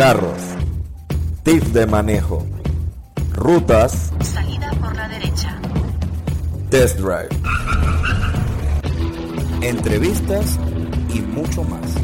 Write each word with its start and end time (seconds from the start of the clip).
carros, 0.00 0.56
tips 1.42 1.74
de 1.74 1.86
manejo, 1.86 2.46
rutas, 3.34 4.10
Salida 4.22 4.70
por 4.80 4.96
la 4.96 5.06
derecha. 5.06 5.60
test 6.70 6.98
drive, 6.98 7.28
entrevistas 9.60 10.58
y 11.12 11.20
mucho 11.20 11.64
más. 11.64 11.96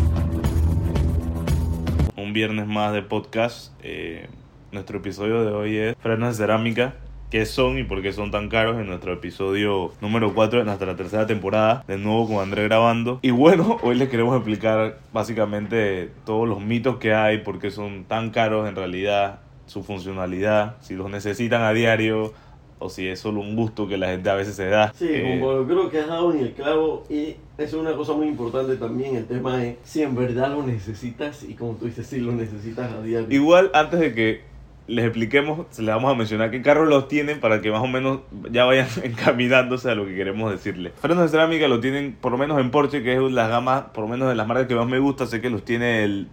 un 2.18 2.34
viernes 2.34 2.66
más 2.66 2.92
de 2.92 3.00
podcast. 3.00 3.72
Eh, 3.82 4.28
nuestro 4.72 4.98
episodio 4.98 5.46
de 5.46 5.52
hoy 5.52 5.76
es 5.78 5.96
frenos 6.02 6.36
de 6.36 6.44
cerámica. 6.44 6.96
¿Qué 7.30 7.44
son 7.44 7.76
y 7.76 7.82
por 7.82 8.02
qué 8.02 8.12
son 8.12 8.30
tan 8.30 8.48
caros? 8.48 8.78
En 8.78 8.86
nuestro 8.86 9.12
episodio 9.12 9.90
número 10.00 10.32
4 10.32 10.60
de 10.60 10.64
nuestra 10.64 10.94
tercera 10.94 11.26
temporada, 11.26 11.82
de 11.88 11.98
nuevo 11.98 12.28
con 12.28 12.36
André 12.36 12.62
grabando. 12.64 13.18
Y 13.20 13.32
bueno, 13.32 13.78
hoy 13.82 13.96
les 13.96 14.08
queremos 14.08 14.36
explicar 14.36 15.00
básicamente 15.12 16.12
todos 16.24 16.48
los 16.48 16.60
mitos 16.60 16.98
que 16.98 17.14
hay, 17.14 17.38
por 17.38 17.58
qué 17.58 17.72
son 17.72 18.04
tan 18.04 18.30
caros 18.30 18.68
en 18.68 18.76
realidad, 18.76 19.40
su 19.66 19.82
funcionalidad, 19.82 20.76
si 20.80 20.94
los 20.94 21.10
necesitan 21.10 21.62
a 21.62 21.72
diario 21.72 22.32
o 22.78 22.90
si 22.90 23.08
es 23.08 23.18
solo 23.18 23.40
un 23.40 23.56
gusto 23.56 23.88
que 23.88 23.96
la 23.96 24.06
gente 24.06 24.30
a 24.30 24.34
veces 24.36 24.54
se 24.54 24.66
da. 24.66 24.92
Sí, 24.92 25.08
Eh, 25.10 25.40
como 25.40 25.66
creo 25.66 25.90
que 25.90 25.98
has 25.98 26.06
dado 26.06 26.32
en 26.32 26.38
el 26.38 26.52
clavo 26.52 27.02
y 27.10 27.34
es 27.58 27.72
una 27.72 27.94
cosa 27.94 28.12
muy 28.12 28.28
importante 28.28 28.76
también, 28.76 29.16
el 29.16 29.26
tema 29.26 29.64
es 29.64 29.78
si 29.82 30.02
en 30.02 30.14
verdad 30.14 30.50
lo 30.50 30.62
necesitas 30.62 31.42
y 31.42 31.54
como 31.54 31.72
tú 31.72 31.86
dices, 31.86 32.06
si 32.06 32.20
lo 32.20 32.30
necesitas 32.30 32.92
a 32.92 33.02
diario. 33.02 33.26
Igual, 33.30 33.72
antes 33.74 33.98
de 33.98 34.14
que 34.14 34.55
les 34.88 35.04
expliquemos, 35.04 35.66
les 35.78 35.86
vamos 35.86 36.12
a 36.12 36.14
mencionar 36.14 36.50
qué 36.50 36.62
carros 36.62 36.88
los 36.88 37.08
tienen 37.08 37.40
para 37.40 37.60
que 37.60 37.70
más 37.70 37.82
o 37.82 37.86
menos 37.86 38.20
ya 38.50 38.64
vayan 38.64 38.88
encaminándose 39.02 39.90
a 39.90 39.94
lo 39.94 40.06
que 40.06 40.14
queremos 40.14 40.50
decirles. 40.50 40.92
Frenos 41.00 41.24
de 41.24 41.28
cerámica 41.28 41.68
lo 41.68 41.80
tienen 41.80 42.16
por 42.20 42.32
lo 42.32 42.38
menos 42.38 42.60
en 42.60 42.70
Porsche, 42.70 43.02
que 43.02 43.14
es 43.14 43.32
la 43.32 43.48
gama, 43.48 43.92
por 43.92 44.04
lo 44.04 44.08
menos 44.08 44.28
de 44.28 44.34
las 44.34 44.46
marcas 44.46 44.66
que 44.66 44.74
más 44.74 44.86
me 44.86 44.98
gusta. 44.98 45.26
Sé 45.26 45.40
que 45.40 45.50
los 45.50 45.64
tiene 45.64 46.04
el, 46.04 46.28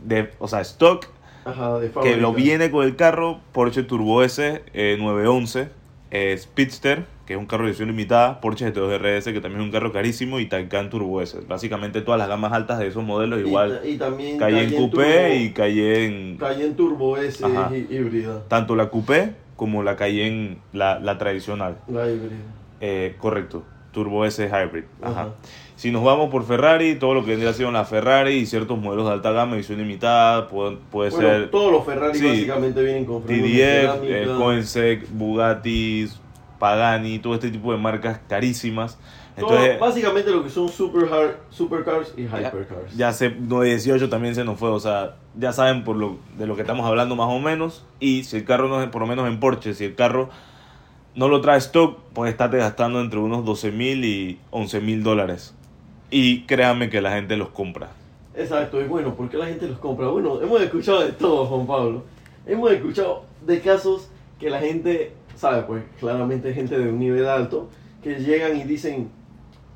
de, 0.00 0.30
o 0.38 0.48
sea, 0.48 0.60
stock, 0.62 1.06
Ajá, 1.44 1.78
de 1.78 1.90
que 1.90 2.16
lo 2.16 2.32
viene 2.32 2.70
con 2.70 2.84
el 2.84 2.96
carro, 2.96 3.40
Porsche 3.52 3.82
Turbo 3.82 4.22
S 4.22 4.62
eh, 4.72 4.96
911, 4.98 5.68
eh, 6.10 6.36
Speedster, 6.38 7.06
que 7.26 7.34
es 7.34 7.38
un 7.38 7.46
carro 7.46 7.64
de 7.64 7.70
edición 7.70 7.88
limitada, 7.88 8.40
Porsche 8.40 8.72
GT2 8.72 8.98
RS, 8.98 9.32
que 9.32 9.40
también 9.40 9.60
es 9.60 9.66
un 9.66 9.72
carro 9.72 9.92
carísimo, 9.92 10.40
y 10.40 10.46
Taycan 10.46 10.90
Turbo 10.90 11.22
S. 11.22 11.38
Básicamente 11.48 12.00
todas 12.00 12.18
las 12.18 12.28
gamas 12.28 12.52
altas 12.52 12.78
de 12.80 12.88
esos 12.88 13.04
modelos, 13.04 13.40
igual 13.40 13.80
y, 13.84 13.96
también 13.96 14.38
Cayenne 14.38 14.74
Coupé 14.76 14.96
Turbo- 15.30 15.34
y 15.44 15.50
Cayenne 15.52 16.36
Cayenne 16.38 16.74
Turbo 16.74 17.16
S 17.16 17.44
Ajá. 17.44 17.70
hí- 17.72 17.86
híbrida. 17.90 18.42
tanto 18.48 18.74
la 18.74 18.88
coupé 18.90 19.34
como 19.56 19.82
la 19.84 19.94
Cayenne, 19.96 20.58
la, 20.72 20.98
la 20.98 21.18
tradicional. 21.18 21.78
La 21.86 22.08
híbrida. 22.10 22.32
Eh, 22.80 23.14
correcto, 23.18 23.62
Turbo 23.92 24.24
S 24.24 24.44
Hybrid. 24.48 24.84
Ajá. 25.00 25.12
Ajá. 25.12 25.28
Si 25.76 25.90
nos 25.90 26.04
vamos 26.04 26.30
por 26.30 26.44
Ferrari, 26.44 26.94
todo 26.96 27.14
lo 27.14 27.22
que 27.24 27.30
vendría 27.30 27.52
siendo 27.52 27.72
la 27.72 27.84
Ferrari 27.84 28.34
y 28.34 28.46
ciertos 28.46 28.78
modelos 28.78 29.06
de 29.06 29.12
alta 29.14 29.32
gama, 29.32 29.56
edición 29.56 29.78
limitada, 29.78 30.46
puede, 30.48 30.76
puede 30.90 31.10
Bueno, 31.10 31.28
ser 31.28 31.50
todos 31.50 31.72
los 31.72 31.84
Ferrari 31.84 32.18
sí. 32.18 32.26
básicamente 32.26 32.82
vienen 32.84 33.04
con 33.04 33.22
TDF, 33.22 34.02
eh, 34.04 34.28
Koenigsegg, 34.38 35.06
Bugatti, 35.10 36.06
Pagani, 36.62 37.18
todo 37.18 37.34
este 37.34 37.50
tipo 37.50 37.72
de 37.72 37.78
marcas 37.78 38.20
carísimas. 38.28 38.96
Todo- 39.36 39.56
básicamente 39.80 40.30
lo 40.30 40.44
que 40.44 40.48
son 40.50 40.68
super 40.68 41.12
hard, 41.12 41.32
supercars 41.50 42.14
y 42.16 42.22
hypercars. 42.22 42.96
ya 42.96 43.12
se 43.12 43.30
918 43.30 44.08
también 44.08 44.36
se 44.36 44.44
nos 44.44 44.60
fue, 44.60 44.68
o 44.70 44.78
sea, 44.78 45.16
ya 45.36 45.52
saben 45.52 45.82
por 45.82 45.96
lo 45.96 46.18
de 46.38 46.46
lo 46.46 46.54
que 46.54 46.60
estamos 46.60 46.86
hablando 46.86 47.16
más 47.16 47.26
o 47.28 47.40
menos 47.40 47.84
y 47.98 48.22
si 48.22 48.36
el 48.36 48.44
carro 48.44 48.68
no 48.68 48.80
es 48.80 48.88
por 48.90 49.00
lo 49.00 49.08
menos 49.08 49.26
en 49.26 49.40
Porsche, 49.40 49.74
si 49.74 49.86
el 49.86 49.96
carro 49.96 50.28
no 51.16 51.26
lo 51.28 51.40
trae 51.40 51.58
stock, 51.58 51.98
pues 52.12 52.30
estate 52.30 52.58
gastando 52.58 53.00
entre 53.00 53.18
unos 53.18 53.44
12 53.44 53.72
mil 53.72 54.04
y 54.04 54.38
11 54.52 54.80
mil 54.80 55.02
dólares. 55.02 55.54
Y 56.12 56.42
créanme 56.42 56.90
que 56.90 57.00
la 57.00 57.10
gente 57.10 57.36
los 57.36 57.48
compra. 57.48 57.88
Exacto, 58.36 58.80
y 58.80 58.84
bueno, 58.84 59.14
¿por 59.16 59.28
qué 59.28 59.36
la 59.36 59.46
gente 59.46 59.66
los 59.66 59.78
compra? 59.80 60.06
Bueno, 60.08 60.40
hemos 60.40 60.60
escuchado 60.60 61.00
de 61.00 61.10
todo, 61.12 61.44
Juan 61.46 61.66
Pablo. 61.66 62.04
Hemos 62.46 62.70
escuchado 62.70 63.24
de 63.44 63.60
casos 63.60 64.10
que 64.38 64.48
la 64.50 64.58
gente, 64.60 65.12
sabe, 65.36 65.62
pues 65.62 65.82
claramente 65.98 66.52
gente 66.54 66.78
de 66.78 66.88
un 66.88 66.98
nivel 66.98 67.26
alto, 67.26 67.68
que 68.02 68.16
llegan 68.16 68.56
y 68.56 68.64
dicen, 68.64 69.10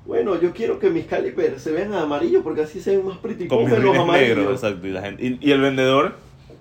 bueno, 0.06 0.40
yo 0.40 0.52
quiero 0.52 0.78
que 0.78 0.90
mis 0.90 1.06
calipers 1.06 1.62
se 1.62 1.72
vean 1.72 1.92
amarillos 1.94 2.42
porque 2.42 2.62
así 2.62 2.80
se 2.80 2.96
ven 2.96 3.06
más 3.06 3.18
pretty. 3.18 3.48
Con 3.48 3.64
mis 3.64 3.70
los 3.70 3.78
rines 3.78 3.92
negros, 3.92 4.08
amarillos. 4.08 4.52
exacto. 4.52 4.86
Y, 4.86 4.90
la 4.90 5.02
gente, 5.02 5.24
y, 5.24 5.38
y 5.40 5.50
el 5.50 5.60
vendedor, 5.60 6.14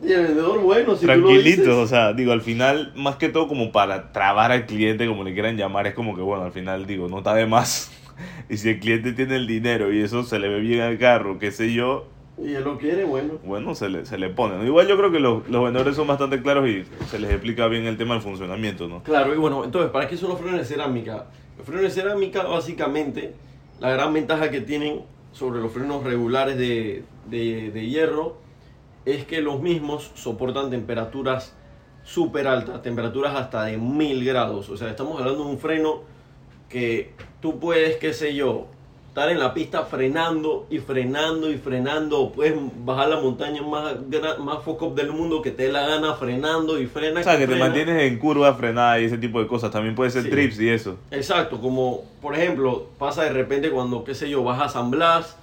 Y 0.04 0.12
el 0.12 0.24
vendedor, 0.24 0.60
bueno, 0.62 0.96
si 0.96 1.02
tú 1.02 1.08
lo 1.08 1.14
tranquilito, 1.14 1.62
dices, 1.62 1.76
o 1.76 1.88
sea, 1.88 2.14
digo, 2.14 2.32
al 2.32 2.42
final, 2.42 2.94
más 2.96 3.18
que 3.18 3.30
todo 3.30 3.48
como 3.48 3.72
para 3.72 4.12
trabar 4.12 4.52
al 4.52 4.66
cliente, 4.66 5.08
como 5.08 5.24
le 5.24 5.34
quieran 5.34 5.58
llamar, 5.58 5.88
es 5.88 5.94
como 5.94 6.16
que, 6.16 6.22
bueno, 6.22 6.44
al 6.44 6.52
final, 6.52 6.86
digo, 6.86 7.08
no 7.08 7.20
está 7.20 7.36
de 7.36 7.46
más. 7.46 7.92
y 8.50 8.58
si 8.58 8.70
el 8.70 8.80
cliente 8.80 9.14
tiene 9.14 9.36
el 9.36 9.48
dinero 9.48 9.94
y 9.94 10.02
eso 10.02 10.24
se 10.24 10.40
le 10.40 10.48
ve 10.50 10.60
bien 10.60 10.82
al 10.82 10.98
carro, 10.98 11.38
qué 11.38 11.52
sé 11.52 11.74
yo, 11.74 12.08
y 12.38 12.54
él 12.54 12.64
lo 12.64 12.78
quiere, 12.78 13.04
bueno. 13.06 13.36
bueno, 13.44 13.76
se 13.76 13.88
le, 13.90 14.06
se 14.06 14.18
le 14.18 14.30
pone. 14.30 14.58
¿no? 14.58 14.66
Igual 14.66 14.88
yo 14.88 14.98
creo 14.98 15.12
que 15.12 15.20
los, 15.20 15.48
los 15.48 15.64
vendedores 15.64 15.96
son 15.96 16.08
bastante 16.08 16.42
claros 16.42 16.68
y 16.68 16.84
se 17.10 17.18
les 17.20 17.32
explica 17.32 17.68
bien 17.68 17.86
el 17.86 17.98
tema 17.98 18.16
del 18.16 18.24
funcionamiento, 18.24 18.88
¿no? 18.88 19.02
Claro, 19.04 19.34
y 19.34 19.38
bueno, 19.38 19.64
entonces, 19.64 19.90
¿para 19.92 20.08
qué 20.08 20.18
son 20.18 20.30
los 20.30 20.40
frenos 20.40 20.60
de 20.60 20.66
cerámica? 20.66 21.28
Los 21.58 21.66
frenos 21.66 21.84
de 21.84 21.90
cerámica, 21.92 22.44
básicamente, 22.44 23.34
la 23.80 23.90
gran 23.92 24.14
ventaja 24.14 24.52
que 24.52 24.62
tienen 24.62 25.02
sobre 25.32 25.60
los 25.62 25.72
frenos 25.72 26.04
regulares 26.04 26.58
de, 26.58 27.04
de- 27.30 27.72
de 27.72 27.86
hierro 27.88 28.38
es 29.06 29.24
que 29.26 29.42
los 29.42 29.62
mismos 29.62 30.12
soportan 30.16 30.70
temperaturas 30.70 31.56
súper 32.04 32.48
altas, 32.48 32.82
temperaturas 32.82 33.36
hasta 33.36 33.64
de 33.66 33.78
1000 33.78 34.26
grados. 34.26 34.70
O 34.70 34.78
sea, 34.78 34.90
estamos 34.90 35.20
hablando 35.20 35.44
de 35.46 35.50
un 35.52 35.58
freno 35.60 36.02
que 36.70 37.12
tú 37.42 37.60
puedes, 37.60 37.98
qué 37.98 38.14
sé 38.14 38.34
yo, 38.36 38.68
estar 39.16 39.30
en 39.30 39.40
la 39.40 39.54
pista 39.54 39.84
frenando 39.86 40.68
y 40.70 40.80
frenando 40.80 41.50
y 41.50 41.58
frenando, 41.58 42.34
puedes 42.36 42.54
bajar 42.84 43.08
la 43.08 43.22
montaña 43.22 43.62
más, 43.62 43.94
más 44.40 44.62
foco 44.62 44.90
del 44.90 45.14
mundo 45.14 45.42
que 45.42 45.52
te 45.52 45.64
dé 45.64 45.72
la 45.72 45.88
gana 45.88 46.16
frenando 46.16 46.78
y 46.82 46.86
frena. 46.86 47.22
O 47.22 47.24
sea, 47.24 47.38
que 47.38 47.48
te 47.48 47.56
mantienes 47.56 48.02
en 48.12 48.20
curva, 48.20 48.54
frenada 48.56 49.00
y 49.00 49.06
ese 49.06 49.18
tipo 49.18 49.40
de 49.40 49.48
cosas. 49.48 49.72
También 49.72 49.96
puede 49.96 50.10
ser 50.12 50.24
Sí. 50.24 50.30
trips 50.32 50.60
y 50.60 50.68
eso. 50.68 50.98
Exacto, 51.12 51.62
como 51.62 52.04
por 52.22 52.36
ejemplo 52.36 52.88
pasa 53.00 53.24
de 53.24 53.30
repente 53.32 53.72
cuando, 53.72 54.04
qué 54.04 54.14
sé 54.14 54.30
yo, 54.30 54.44
vas 54.44 54.62
a 54.62 54.68
San 54.68 54.92
Blas 54.92 55.38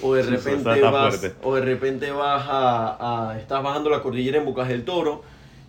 o 0.00 0.14
de 0.14 0.22
repente 0.22 0.80
vas, 0.80 1.30
o 1.42 1.54
de 1.56 1.60
repente 1.60 2.10
vas 2.12 2.46
a, 2.48 3.32
a- 3.32 3.38
estás 3.38 3.62
bajando 3.62 3.90
la 3.90 4.00
cordillera 4.02 4.38
en 4.38 4.46
Bocas 4.46 4.68
del 4.68 4.82
Toro 4.86 5.20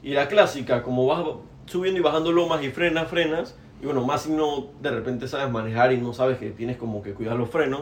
y 0.02 0.12
la 0.14 0.30
clásica, 0.30 0.84
como 0.84 1.06
vas 1.06 1.22
subiendo 1.66 2.00
y 2.00 2.02
bajando 2.04 2.32
lomas 2.32 2.64
y 2.64 2.70
frenas, 2.70 3.10
frenas 3.10 3.56
y 3.82 3.86
bueno, 3.86 4.06
más 4.06 4.24
si 4.24 4.32
no 4.32 4.68
de 4.82 4.92
repente 4.92 5.28
sabes 5.28 5.52
manejar 5.52 5.92
y 5.94 5.98
no 5.98 6.14
sabes 6.14 6.38
que 6.38 6.52
tienes 6.52 6.78
como 6.78 7.02
que 7.02 7.14
cuidar 7.14 7.36
los 7.36 7.50
frenos, 7.50 7.82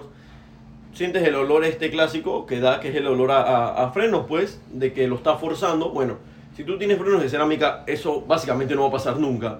sientes 0.93 1.23
el 1.27 1.35
olor 1.35 1.63
este 1.65 1.89
clásico 1.91 2.45
que 2.45 2.59
da, 2.59 2.79
que 2.79 2.89
es 2.89 2.95
el 2.95 3.07
olor 3.07 3.31
a, 3.31 3.67
a- 3.83 3.91
frenos, 3.91 4.25
pues, 4.27 4.61
de 4.73 4.93
que 4.93 5.07
lo 5.07 5.15
está 5.15 5.35
forzando. 5.35 5.89
Bueno, 5.89 6.15
si 6.55 6.63
tú 6.63 6.77
tienes 6.77 6.97
frenos 6.97 7.21
de 7.21 7.29
cerámica, 7.29 7.83
eso 7.85 8.21
básicamente 8.27 8.75
no 8.75 8.81
va 8.83 8.87
a 8.87 8.91
pasar 8.91 9.17
nunca, 9.19 9.59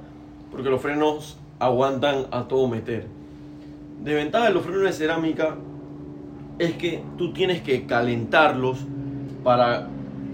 porque 0.51 0.69
los 0.69 0.81
frenos 0.81 1.37
aguantan 1.59 2.25
a 2.31 2.47
todo 2.47 2.67
meter. 2.67 3.05
Desventaja 4.03 4.45
de 4.47 4.53
los 4.53 4.63
frenos 4.63 4.83
de 4.83 4.93
cerámica 4.93 5.55
es 6.57 6.73
que 6.73 7.03
tú 7.17 7.33
tienes 7.33 7.61
que 7.61 7.85
calentarlos 7.85 8.79
para, 9.43 9.87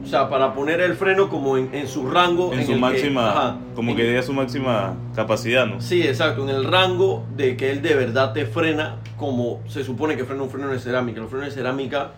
o 0.05 0.07
sea, 0.07 0.29
para 0.29 0.53
poner 0.53 0.79
el 0.81 0.93
freno 0.93 1.27
como 1.29 1.57
en, 1.57 1.73
en 1.73 1.87
su 1.87 2.07
rango. 2.09 2.53
En 2.53 2.65
su 2.65 2.73
que- 2.73 2.77
máxima, 2.77 3.29
ajá, 3.31 3.57
como 3.75 3.91
en- 3.91 3.97
que 3.97 4.03
dé 4.03 4.21
su 4.23 4.31
máxima 4.33 4.93
capacidad, 5.15 5.65
¿no? 5.65 5.81
Sí, 5.81 6.03
exacto, 6.03 6.43
en 6.43 6.49
el 6.55 6.63
rango 6.63 7.25
de 7.35 7.57
que 7.57 7.71
él 7.71 7.81
de 7.81 7.95
verdad 7.95 8.31
te 8.31 8.45
frena 8.45 8.97
como 9.17 9.61
se 9.67 9.83
supone 9.83 10.15
que 10.15 10.23
frena 10.23 10.43
un 10.43 10.49
freno 10.49 10.69
de 10.69 10.79
cerámica. 10.79 11.19
Los 11.19 11.29
frenos 11.29 11.47
de 11.47 11.51
cerámica, 11.53 12.11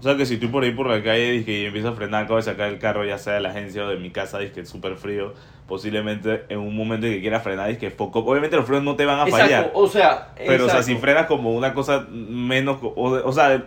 O 0.00 0.02
sea 0.02 0.16
que 0.16 0.24
si 0.26 0.38
tú 0.38 0.50
por 0.50 0.64
ahí 0.64 0.72
por 0.72 0.86
la 0.88 1.02
calle 1.02 1.30
dizque, 1.32 1.60
y 1.60 1.64
empiezas 1.66 1.92
a 1.92 1.94
frenar, 1.94 2.24
acabo 2.24 2.36
de 2.38 2.42
sacar 2.42 2.68
el 2.70 2.78
carro, 2.78 3.04
ya 3.04 3.18
sea 3.18 3.34
de 3.34 3.40
la 3.40 3.50
agencia 3.50 3.84
o 3.84 3.88
de 3.88 3.96
mi 3.98 4.10
casa, 4.10 4.38
que 4.52 4.60
es 4.62 4.68
súper 4.68 4.96
frío, 4.96 5.34
posiblemente 5.68 6.44
en 6.48 6.58
un 6.58 6.74
momento 6.74 7.06
que 7.06 7.20
quieras 7.20 7.42
frenar, 7.42 7.76
que 7.78 7.90
foco. 7.90 8.20
Obviamente 8.20 8.56
los 8.56 8.64
frenos 8.66 8.82
no 8.84 8.96
te 8.96 9.04
van 9.04 9.20
a 9.20 9.26
fallar. 9.26 9.70
o 9.74 9.86
sea, 9.86 10.30
Pero, 10.36 10.64
o 10.66 10.68
sea, 10.70 10.82
si 10.82 10.96
frenas 10.96 11.26
como 11.26 11.52
una 11.54 11.74
cosa 11.74 12.06
menos, 12.10 12.78
o, 12.82 12.92
o 13.24 13.32
sea, 13.32 13.62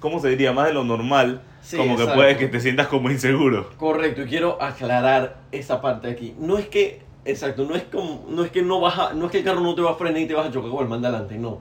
¿cómo 0.00 0.20
se 0.20 0.28
diría? 0.28 0.52
Más 0.52 0.68
de 0.68 0.74
lo 0.74 0.84
normal, 0.84 1.40
Sí, 1.64 1.78
como 1.78 1.96
que 1.96 2.04
puede 2.04 2.36
que 2.36 2.46
te 2.48 2.60
sientas 2.60 2.88
como 2.88 3.10
inseguro. 3.10 3.70
Correcto, 3.78 4.22
y 4.22 4.26
quiero 4.26 4.60
aclarar 4.62 5.38
esa 5.50 5.80
parte 5.80 6.08
aquí. 6.08 6.34
No 6.38 6.58
es 6.58 6.68
que, 6.68 7.00
exacto, 7.24 7.64
no 7.64 7.74
es 7.74 7.84
como, 7.84 8.26
no 8.28 8.44
es 8.44 8.50
que 8.50 8.60
no 8.60 8.80
baja, 8.80 9.14
no 9.14 9.24
es 9.26 9.32
que 9.32 9.38
el 9.38 9.44
carro 9.44 9.60
no 9.60 9.74
te 9.74 9.80
va 9.80 9.92
a 9.92 9.94
frenar 9.94 10.20
y 10.20 10.26
te 10.26 10.34
vas 10.34 10.46
a 10.46 10.52
chocar 10.52 10.70
con 10.70 10.82
el 10.82 10.90
man 10.90 11.00
de 11.00 11.08
adelante, 11.08 11.38
no. 11.38 11.60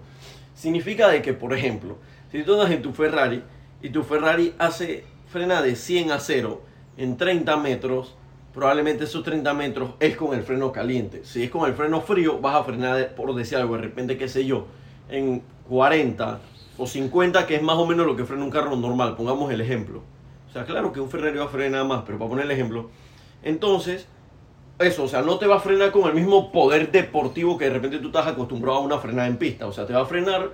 Significa 0.55 1.07
de 1.07 1.21
que, 1.21 1.33
por 1.33 1.53
ejemplo, 1.53 1.95
si 2.33 2.44
tú 2.44 2.53
andas 2.53 2.71
en 2.71 2.81
tu 2.81 2.91
Ferrari 2.91 3.44
y 3.81 3.89
tu 3.91 4.03
Ferrari 4.03 4.53
hace 4.59 5.05
frena 5.29 5.61
de 5.61 5.77
100 5.77 6.11
a 6.11 6.19
0 6.19 6.61
en 6.97 7.15
30 7.15 7.55
metros, 7.55 8.13
probablemente 8.53 9.05
esos 9.05 9.23
30 9.23 9.53
metros 9.53 9.91
es 10.01 10.17
con 10.17 10.38
el 10.38 10.44
freno 10.44 10.73
caliente. 10.73 11.21
Si 11.23 11.44
es 11.44 11.50
con 11.50 11.65
el 11.65 11.75
freno 11.75 12.01
frío, 12.01 12.39
vas 12.39 12.55
a 12.55 12.63
frenar, 12.65 13.15
por 13.15 13.33
decir 13.33 13.57
algo, 13.57 13.77
de 13.77 13.83
repente, 13.83 14.17
qué 14.17 14.27
sé 14.27 14.45
yo, 14.45 14.67
en 15.09 15.41
40 15.69 16.41
o 16.77 16.87
50, 16.87 17.45
que 17.45 17.55
es 17.55 17.61
más 17.61 17.77
o 17.77 17.85
menos 17.85 18.05
lo 18.05 18.15
que 18.15 18.25
frena 18.25 18.43
un 18.43 18.51
carro 18.51 18.75
normal, 18.75 19.15
pongamos 19.15 19.51
el 19.51 19.61
ejemplo. 19.61 20.01
O 20.49 20.51
sea, 20.53 20.65
claro 20.65 20.91
que 20.91 20.99
un 20.99 21.09
Ferrari 21.09 21.37
va 21.37 21.45
a 21.45 21.49
frenar 21.49 21.85
más, 21.85 22.03
pero 22.05 22.17
para 22.17 22.29
poner 22.29 22.45
el 22.45 22.51
ejemplo, 22.51 22.89
entonces, 23.43 24.07
eso, 24.79 25.03
o 25.03 25.07
sea, 25.07 25.21
no 25.21 25.37
te 25.37 25.47
va 25.47 25.57
a 25.57 25.59
frenar 25.59 25.91
con 25.91 26.07
el 26.07 26.13
mismo 26.13 26.51
poder 26.51 26.91
deportivo 26.91 27.57
que 27.57 27.65
de 27.65 27.71
repente 27.71 27.99
tú 27.99 28.07
estás 28.07 28.27
acostumbrado 28.27 28.77
a 28.77 28.81
una 28.81 28.97
frenada 28.97 29.27
en 29.27 29.37
pista. 29.37 29.67
O 29.67 29.71
sea, 29.71 29.85
te 29.85 29.93
va 29.93 30.01
a 30.01 30.05
frenar 30.05 30.51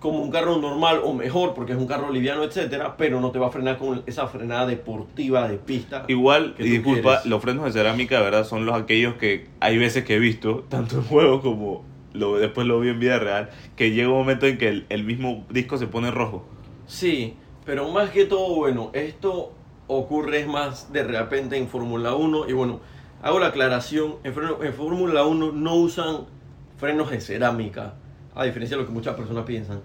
como 0.00 0.20
un 0.20 0.30
carro 0.30 0.58
normal 0.58 1.00
o 1.04 1.14
mejor 1.14 1.54
porque 1.54 1.72
es 1.72 1.78
un 1.78 1.86
carro 1.86 2.12
liviano, 2.12 2.44
etcétera, 2.44 2.96
pero 2.96 3.20
no 3.20 3.30
te 3.30 3.38
va 3.38 3.48
a 3.48 3.50
frenar 3.50 3.78
con 3.78 4.02
esa 4.06 4.26
frenada 4.26 4.66
deportiva 4.66 5.48
de 5.48 5.58
pista. 5.58 6.04
Igual, 6.08 6.54
y 6.58 6.64
disculpa, 6.64 7.02
quieres. 7.02 7.26
los 7.26 7.42
frenos 7.42 7.64
de 7.64 7.72
cerámica, 7.72 8.18
de 8.18 8.24
verdad, 8.24 8.44
son 8.44 8.66
los 8.66 8.74
aquellos 8.74 9.14
que 9.14 9.48
hay 9.60 9.78
veces 9.78 10.04
que 10.04 10.16
he 10.16 10.18
visto, 10.18 10.64
tanto 10.68 10.96
en 10.96 11.04
juegos 11.04 11.42
como 11.42 11.84
lo, 12.16 12.38
después 12.38 12.66
lo 12.66 12.80
vi 12.80 12.88
en 12.88 12.98
vida 12.98 13.18
real, 13.18 13.50
que 13.76 13.92
llega 13.92 14.08
un 14.08 14.18
momento 14.18 14.46
en 14.46 14.58
que 14.58 14.68
el, 14.68 14.86
el 14.88 15.04
mismo 15.04 15.46
disco 15.50 15.78
se 15.78 15.86
pone 15.86 16.10
rojo. 16.10 16.44
Sí, 16.86 17.34
pero 17.64 17.88
más 17.90 18.10
que 18.10 18.24
todo, 18.24 18.54
bueno, 18.54 18.90
esto 18.92 19.52
ocurre 19.88 20.40
es 20.40 20.46
más 20.48 20.92
de 20.92 21.04
repente 21.04 21.56
en 21.56 21.68
Fórmula 21.68 22.14
1 22.14 22.48
y 22.48 22.52
bueno, 22.52 22.80
hago 23.22 23.38
la 23.38 23.48
aclaración, 23.48 24.16
en, 24.24 24.34
en 24.62 24.72
Fórmula 24.72 25.24
1 25.24 25.52
no 25.52 25.74
usan 25.74 26.26
frenos 26.76 27.10
de 27.10 27.20
cerámica, 27.20 27.94
a 28.34 28.44
diferencia 28.44 28.76
de 28.76 28.82
lo 28.82 28.88
que 28.88 28.94
muchas 28.94 29.14
personas 29.14 29.44
piensan. 29.44 29.80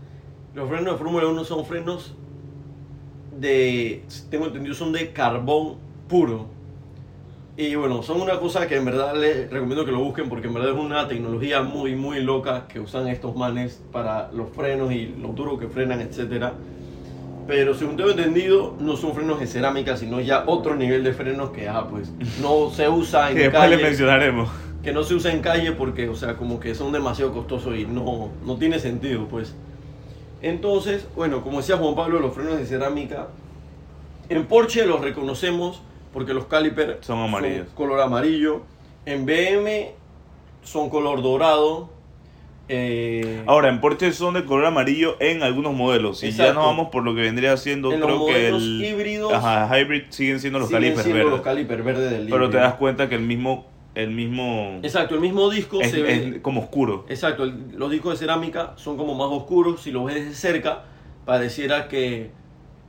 Los 0.53 0.69
frenos 0.69 0.93
de 0.93 0.97
Fórmula 0.97 1.27
1 1.27 1.43
son 1.45 1.65
frenos 1.65 2.15
de, 3.39 4.03
tengo 4.29 4.47
entendido, 4.47 4.75
son 4.75 4.91
de 4.91 5.11
carbón 5.13 5.77
puro. 6.07 6.47
Y 7.61 7.75
bueno, 7.75 8.01
son 8.01 8.19
una 8.21 8.39
cosa 8.39 8.67
que 8.67 8.75
en 8.75 8.85
verdad 8.85 9.15
les 9.15 9.51
recomiendo 9.51 9.85
que 9.85 9.91
lo 9.91 9.99
busquen 9.99 10.29
porque 10.29 10.47
en 10.47 10.55
verdad 10.55 10.71
es 10.71 10.77
una 10.79 11.07
tecnología 11.07 11.61
muy, 11.61 11.95
muy 11.95 12.19
loca 12.19 12.65
que 12.67 12.79
usan 12.79 13.07
estos 13.07 13.35
manes 13.35 13.83
para 13.91 14.31
los 14.31 14.49
frenos 14.49 14.91
y 14.91 15.13
lo 15.21 15.27
duro 15.27 15.59
que 15.59 15.67
frenan, 15.67 16.01
etcétera. 16.01 16.53
Pero 17.45 17.75
según 17.75 17.97
tengo 17.97 18.09
entendido, 18.09 18.75
no 18.79 18.97
son 18.97 19.13
frenos 19.13 19.39
de 19.39 19.45
cerámica, 19.45 19.95
sino 19.95 20.19
ya 20.19 20.43
otro 20.47 20.75
nivel 20.75 21.03
de 21.03 21.13
frenos 21.13 21.51
que, 21.51 21.69
ah, 21.69 21.85
pues, 21.87 22.11
no 22.41 22.71
se 22.71 22.89
usa 22.89 23.29
en 23.29 23.35
Que 23.37 23.43
después 23.43 23.69
le 23.69 23.75
calle. 23.75 23.89
mencionaremos. 23.89 24.49
Que 24.81 24.91
no 24.91 25.03
se 25.03 25.13
usa 25.13 25.31
en 25.31 25.41
calle 25.41 25.71
porque, 25.73 26.09
o 26.09 26.15
sea, 26.15 26.37
como 26.37 26.59
que 26.59 26.73
son 26.73 26.91
demasiado 26.91 27.31
costosos 27.31 27.77
y 27.77 27.85
no, 27.85 28.29
no 28.43 28.55
tiene 28.57 28.79
sentido, 28.79 29.27
pues. 29.27 29.53
Entonces, 30.41 31.05
bueno, 31.15 31.43
como 31.43 31.59
decía 31.59 31.77
Juan 31.77 31.93
Pablo, 31.93 32.21
los 32.21 32.33
frenos 32.33 32.57
de 32.57 32.65
cerámica, 32.65 33.27
en 34.29 34.47
Porsche 34.47 34.87
los 34.87 34.99
reconocemos 35.01 35.83
porque 36.13 36.33
los 36.33 36.45
calipers 36.45 37.05
Son 37.05 37.19
amarillos. 37.19 37.67
color 37.75 38.01
amarillo. 38.01 38.61
En 39.05 39.25
BM 39.25 39.91
son 40.63 40.89
color 40.89 41.21
dorado. 41.21 41.89
Eh, 42.73 43.43
Ahora, 43.47 43.67
en 43.69 43.81
Porsche 43.81 44.13
son 44.13 44.33
de 44.35 44.45
color 44.45 44.65
amarillo 44.65 45.17
en 45.19 45.43
algunos 45.43 45.73
modelos. 45.73 46.23
Y 46.23 46.31
ya 46.31 46.53
nos 46.53 46.63
vamos 46.65 46.89
por 46.89 47.03
lo 47.03 47.13
que 47.15 47.21
vendría 47.21 47.57
siendo, 47.57 47.91
En 47.91 47.99
los 47.99 48.07
creo 48.07 48.25
que 48.25 48.31
modelos 48.31 48.61
el 48.63 48.85
híbridos 48.85 49.33
ajá, 49.33 49.77
hybrid 49.79 50.03
siguen 50.09 50.39
siendo 50.39 50.59
los 50.59 50.69
siguen 50.69 50.83
calipers 50.95 51.07
verdes. 51.13 51.31
los 51.31 51.41
calipers 51.41 51.83
verdes 51.83 52.11
del 52.11 52.27
pero 52.29 52.49
te 52.49 52.57
das 52.57 52.75
cuenta 52.75 53.09
que 53.09 53.15
el 53.15 53.21
mismo, 53.23 53.65
el 53.95 54.11
mismo 54.11 54.79
Exacto, 54.83 55.15
el 55.15 55.21
mismo 55.21 55.49
disco 55.49 55.81
es, 55.81 55.91
se 55.91 56.01
ve. 56.01 56.13
es 56.35 56.41
como 56.41 56.61
oscuro. 56.61 57.05
Exacto, 57.09 57.43
el- 57.43 57.73
los 57.77 57.91
discos 57.91 58.13
de 58.13 58.19
cerámica 58.19 58.73
son 58.77 58.95
como 58.95 59.15
más 59.15 59.27
oscuros. 59.29 59.81
Si 59.81 59.91
los 59.91 60.05
ves 60.05 60.23
de 60.23 60.33
cerca, 60.33 60.83
pareciera 61.25 61.89
que 61.89 62.29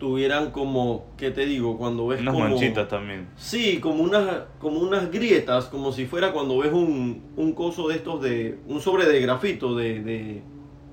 tuvieran 0.03 0.51
como, 0.51 1.07
¿qué 1.17 1.31
te 1.31 1.47
digo? 1.47 1.79
Cuando 1.79 2.09
ves 2.09 2.21
Unas 2.21 2.35
como... 2.35 2.49
manchitas 2.49 2.89
también. 2.89 3.29
Sí, 3.37 3.79
como 3.79 4.03
unas, 4.03 4.43
como 4.59 4.81
unas 4.81 5.13
grietas, 5.13 5.67
como 5.67 5.93
si 5.93 6.07
fuera 6.07 6.33
cuando 6.33 6.59
ves 6.59 6.73
un, 6.73 7.23
un 7.37 7.53
coso 7.53 7.87
de 7.87 7.95
estos 7.95 8.21
de... 8.21 8.59
Un 8.67 8.81
sobre 8.81 9.07
de 9.07 9.21
grafito, 9.21 9.77
de... 9.77 10.03
de 10.03 10.43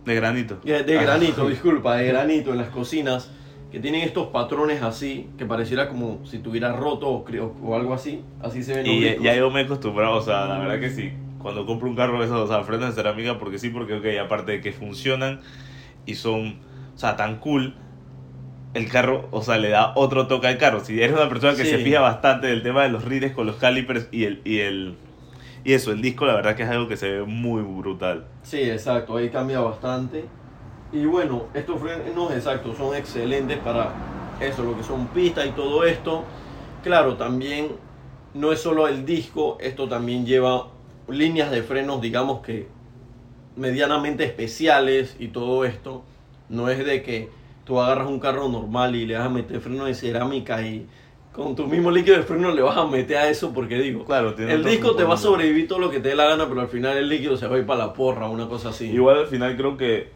De 0.06 0.16
granito. 0.16 0.60
de 0.64 0.84
de 0.84 1.00
Ah. 1.00 1.02
granito, 1.02 1.50
disculpa, 1.50 1.96
de 1.96 2.08
granito 2.08 2.52
en 2.52 2.60
las 2.60 2.70
cocinas, 2.70 3.32
que 3.72 3.80
tienen 3.80 4.02
estos 4.04 4.28
patrones 4.28 4.84
así, 4.84 5.28
que 5.40 5.46
pareciera 5.48 5.90
como 5.90 6.24
si 6.28 6.38
tuviera 6.38 6.72
roto 6.76 7.08
o, 7.10 7.26
creo- 7.26 7.56
o 7.64 7.76
algo 7.76 7.96
así. 7.96 8.22
Así 8.44 8.62
se 8.62 8.76
ven 8.76 8.86
Y 8.86 9.24
ya 9.24 9.36
yo 9.36 9.50
me 9.50 9.62
he 9.62 9.64
acostumbrado, 9.64 10.18
o 10.18 10.22
sea, 10.22 10.46
la 10.46 10.60
verdad 10.60 10.80
que 10.80 10.92
sí. 10.92 11.12
Cuando 11.42 11.66
compro 11.66 11.90
un 11.90 11.96
carro 11.96 12.20
de 12.20 12.26
esos, 12.26 12.38
o 12.38 12.48
sea, 12.48 12.64
frenos 12.64 12.90
de 12.90 12.94
cerámica, 12.94 13.40
porque 13.40 13.58
sí, 13.58 13.70
porque, 13.70 13.96
ok, 13.96 14.06
aparte 14.24 14.52
de 14.52 14.62
que 14.62 14.72
funcionan 14.72 15.40
y 16.06 16.14
son, 16.14 16.60
o 16.94 16.98
sea, 16.98 17.16
tan 17.16 17.38
cool, 17.40 17.74
el 18.74 18.90
carro, 18.90 19.28
o 19.32 19.42
sea, 19.42 19.58
le 19.58 19.70
da 19.70 19.94
otro 19.96 20.28
toque 20.28 20.48
al 20.48 20.58
carro. 20.58 20.80
Si 20.80 21.02
eres 21.02 21.16
una 21.16 21.28
persona 21.30 21.56
que 21.56 21.64
Sí. 21.66 21.72
se 21.72 21.78
fija 21.80 22.00
bastante 22.02 22.48
del 22.48 22.62
tema 22.62 22.84
de 22.84 22.90
los 22.90 23.04
rines 23.04 23.32
con 23.34 23.48
los 23.48 23.56
calipers 23.56 24.08
y 24.12 24.26
el, 24.26 24.42
y 24.46 24.60
el, 24.60 24.96
y 25.64 25.74
eso, 25.74 25.92
el 25.92 26.02
disco, 26.02 26.26
la 26.26 26.36
verdad 26.36 26.56
que 26.56 26.64
es 26.64 26.70
algo 26.70 26.88
que 26.88 26.96
se 26.98 27.10
ve 27.10 27.24
muy 27.24 27.62
brutal. 27.64 28.26
Sí, 28.44 28.62
exacto, 28.62 29.18
ahí 29.18 29.30
cambia 29.30 29.60
bastante. 29.60 30.26
Y 30.92 31.06
bueno, 31.06 31.44
estos 31.54 31.80
frenos 31.82 32.32
exactos 32.32 32.78
son 32.78 32.96
excelentes 32.96 33.58
para 33.60 33.92
eso, 34.40 34.64
lo 34.64 34.78
que 34.78 34.84
son 34.84 35.08
pistas 35.08 35.46
y 35.48 35.52
todo 35.52 35.84
esto. 35.84 36.24
Claro, 36.84 37.16
también 37.16 37.70
no 38.34 38.52
es 38.52 38.60
solo 38.62 38.88
el 38.88 39.06
disco, 39.06 39.58
esto 39.60 39.88
también 39.90 40.26
lleva 40.26 40.68
líneas 41.08 41.52
de 41.52 41.64
frenos, 41.64 42.02
digamos 42.02 42.42
que 42.42 42.68
medianamente 43.56 44.24
especiales 44.24 45.16
y 45.20 45.28
todo 45.30 45.66
esto. 45.66 46.04
No 46.50 46.70
es 46.70 46.84
de 46.86 47.04
que 47.04 47.30
tú 47.70 47.80
agarras 47.80 48.08
un 48.08 48.20
carro 48.20 48.50
normal 48.50 48.96
y 48.96 49.06
le 49.06 49.16
vas 49.16 49.28
a 49.28 49.30
meter 49.30 49.62
freno 49.62 49.86
de 49.86 49.94
cerámica 49.94 50.60
y 50.64 50.88
con 51.32 51.56
tu 51.56 51.68
mismo 51.68 51.92
líquido 51.92 52.18
de 52.18 52.24
freno 52.24 52.52
le 52.52 52.64
vas 52.64 52.76
a 52.76 52.88
meter 52.88 53.18
a 53.18 53.30
eso 53.30 53.54
porque 53.54 53.78
digo, 53.78 54.04
Claro, 54.06 54.36
el 54.36 54.66
disco 54.66 54.96
te 54.96 55.04
va 55.04 55.14
a 55.14 55.18
sobrevivir 55.18 55.68
todo 55.68 55.78
lo 55.78 55.92
que 55.92 56.00
te 56.00 56.10
dé 56.10 56.16
la 56.16 56.26
gana, 56.26 56.50
pero 56.50 56.62
al 56.62 56.68
final 56.68 56.98
el 56.98 57.08
líquido 57.08 57.38
se 57.38 57.48
va 57.48 57.58
a 57.58 57.60
ir 57.60 57.68
para 57.68 57.86
la 57.86 57.94
porra, 57.94 58.28
una 58.28 58.48
cosa 58.48 58.70
así. 58.70 58.88
Igual 58.88 59.20
al 59.20 59.28
final 59.28 59.56
creo 59.56 59.78
que, 59.78 60.10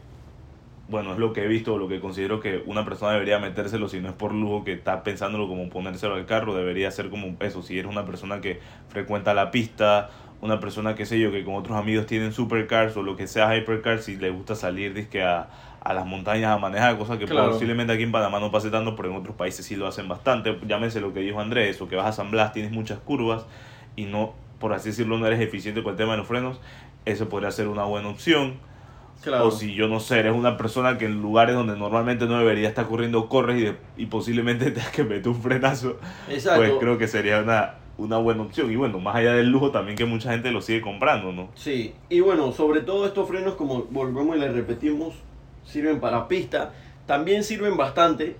bueno, 0.88 1.12
es 1.12 1.18
lo 1.20 1.32
que 1.32 1.44
he 1.44 1.46
visto, 1.46 1.78
lo 1.78 1.86
que 1.86 2.00
considero 2.00 2.40
que 2.40 2.64
una 2.66 2.84
persona 2.84 3.12
debería 3.12 3.38
metérselo, 3.38 3.88
si 3.88 4.00
no 4.00 4.08
es 4.08 4.14
por 4.14 4.34
lujo 4.34 4.64
que 4.64 4.72
está 4.72 5.04
pensándolo 5.04 5.46
como 5.46 5.70
ponérselo 5.70 6.16
al 6.16 6.26
carro, 6.26 6.56
debería 6.56 6.90
ser 6.90 7.08
como 7.08 7.36
eso, 7.38 7.62
si 7.62 7.78
eres 7.78 7.90
una 7.90 8.04
persona 8.04 8.40
que 8.40 8.58
frecuenta 8.88 9.32
la 9.32 9.52
pista, 9.52 10.10
una 10.40 10.58
persona, 10.58 10.96
qué 10.96 11.06
sé 11.06 11.20
yo, 11.20 11.30
que 11.30 11.44
con 11.44 11.54
otros 11.54 11.78
amigos 11.78 12.06
tienen 12.06 12.32
supercars 12.32 12.96
o 12.96 13.02
lo 13.04 13.16
que 13.16 13.28
sea 13.28 13.56
hypercars, 13.56 14.04
si 14.04 14.16
le 14.16 14.30
gusta 14.30 14.56
salir 14.56 14.92
dizque 14.92 15.22
a, 15.22 15.48
a 15.84 15.92
las 15.92 16.06
montañas 16.06 16.50
a 16.50 16.58
manejar, 16.58 16.96
cosas 16.98 17.18
que 17.18 17.26
Claro. 17.26 17.52
posiblemente 17.52 17.92
aquí 17.92 18.02
en 18.04 18.10
Panamá 18.12 18.40
no 18.40 18.50
pase 18.50 18.70
tanto, 18.70 18.96
pero 18.96 19.10
en 19.10 19.16
otros 19.16 19.36
países 19.36 19.66
sí 19.66 19.76
lo 19.76 19.86
hacen 19.86 20.08
bastante. 20.08 20.58
Llámese 20.66 21.00
lo 21.00 21.12
que 21.12 21.20
dijo 21.20 21.40
Andrés, 21.40 21.80
o 21.82 21.88
que 21.88 21.96
vas 21.96 22.06
a 22.06 22.12
San 22.12 22.30
Blas, 22.30 22.52
tienes 22.54 22.72
muchas 22.72 22.98
curvas 23.00 23.44
y 23.94 24.06
no, 24.06 24.32
por 24.58 24.72
así 24.72 24.88
decirlo, 24.88 25.18
no 25.18 25.26
eres 25.26 25.40
eficiente 25.40 25.82
con 25.82 25.92
el 25.92 25.96
tema 25.98 26.12
de 26.12 26.18
los 26.18 26.26
frenos, 26.26 26.58
eso 27.04 27.28
podría 27.28 27.50
ser 27.50 27.68
una 27.68 27.84
buena 27.84 28.08
opción. 28.08 28.54
Claro. 29.22 29.46
O 29.46 29.50
si 29.50 29.74
yo 29.74 29.88
no 29.88 30.00
sé, 30.00 30.18
eres 30.20 30.34
una 30.34 30.56
persona 30.56 30.98
que 30.98 31.06
en 31.06 31.22
lugares 31.22 31.54
donde 31.54 31.76
normalmente 31.76 32.26
no 32.26 32.38
debería 32.38 32.68
estar 32.68 32.86
corriendo, 32.86 33.28
corres 33.28 33.58
y, 33.58 33.62
de- 33.64 33.76
y 33.96 34.06
posiblemente 34.06 34.70
tengas 34.70 34.90
que 34.90 35.04
meter 35.04 35.28
un 35.28 35.40
frenazo, 35.42 35.98
Exacto. 36.30 36.60
pues 36.60 36.72
creo 36.80 36.98
que 36.98 37.08
sería 37.08 37.40
una, 37.40 37.74
una 37.98 38.16
buena 38.18 38.42
opción. 38.42 38.70
Y 38.72 38.76
bueno, 38.76 38.98
más 39.00 39.16
allá 39.16 39.32
del 39.34 39.48
lujo 39.50 39.70
también 39.70 39.96
que 39.96 40.04
mucha 40.06 40.30
gente 40.32 40.50
lo 40.50 40.60
sigue 40.60 40.80
comprando, 40.80 41.32
¿no? 41.32 41.48
Sí, 41.54 41.94
y 42.08 42.20
bueno, 42.20 42.52
sobre 42.52 42.80
todo 42.80 43.06
estos 43.06 43.28
frenos, 43.28 43.54
como 43.54 43.84
volvemos 43.90 44.36
y 44.36 44.40
les 44.40 44.52
repetimos, 44.52 45.14
sirven 45.66 46.00
para 46.00 46.28
pista, 46.28 46.72
también 47.06 47.44
sirven 47.44 47.76
bastante, 47.76 48.36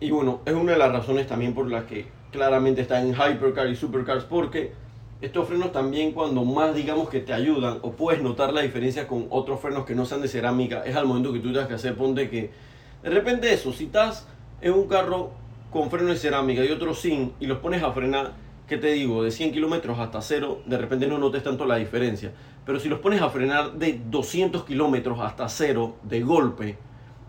y 0.00 0.10
bueno, 0.10 0.40
es 0.44 0.54
una 0.54 0.72
de 0.72 0.78
las 0.78 0.92
razones 0.92 1.26
también 1.26 1.54
por 1.54 1.70
las 1.70 1.84
que 1.84 2.06
claramente 2.32 2.82
están 2.82 3.06
en 3.06 3.14
Hypercar 3.14 3.68
y 3.68 3.76
Supercars, 3.76 4.24
porque 4.24 4.72
estos 5.20 5.48
frenos 5.48 5.72
también 5.72 6.12
cuando 6.12 6.44
más 6.44 6.74
digamos 6.74 7.08
que 7.08 7.20
te 7.20 7.32
ayudan, 7.32 7.78
o 7.82 7.92
puedes 7.92 8.22
notar 8.22 8.52
la 8.52 8.60
diferencia 8.60 9.06
con 9.06 9.26
otros 9.30 9.60
frenos 9.60 9.86
que 9.86 9.94
no 9.94 10.04
sean 10.04 10.20
de 10.20 10.28
cerámica, 10.28 10.82
es 10.84 10.96
al 10.96 11.06
momento 11.06 11.32
que 11.32 11.38
tú 11.38 11.52
tengas 11.52 11.68
que 11.68 11.74
hacer, 11.74 11.96
ponte 11.96 12.28
que, 12.28 12.50
de 13.02 13.10
repente 13.10 13.52
eso, 13.52 13.72
si 13.72 13.84
estás 13.84 14.26
en 14.60 14.72
un 14.72 14.88
carro 14.88 15.30
con 15.70 15.90
freno 15.90 16.10
de 16.10 16.16
cerámica 16.16 16.64
y 16.64 16.70
otro 16.70 16.94
sin, 16.94 17.32
y 17.40 17.46
los 17.46 17.58
pones 17.58 17.82
a 17.82 17.92
frenar, 17.92 18.32
¿qué 18.66 18.76
te 18.78 18.92
digo? 18.92 19.22
De 19.22 19.30
100 19.30 19.52
kilómetros 19.52 19.98
hasta 19.98 20.20
cero, 20.22 20.62
de 20.66 20.78
repente 20.78 21.06
no 21.06 21.18
notes 21.18 21.42
tanto 21.42 21.64
la 21.66 21.76
diferencia. 21.76 22.32
Pero 22.64 22.80
si 22.80 22.88
los 22.88 22.98
pones 22.98 23.22
a 23.22 23.30
frenar 23.30 23.72
de 23.74 24.00
200 24.10 24.64
kilómetros 24.64 25.20
hasta 25.20 25.48
cero 25.48 25.96
de 26.02 26.22
golpe, 26.22 26.78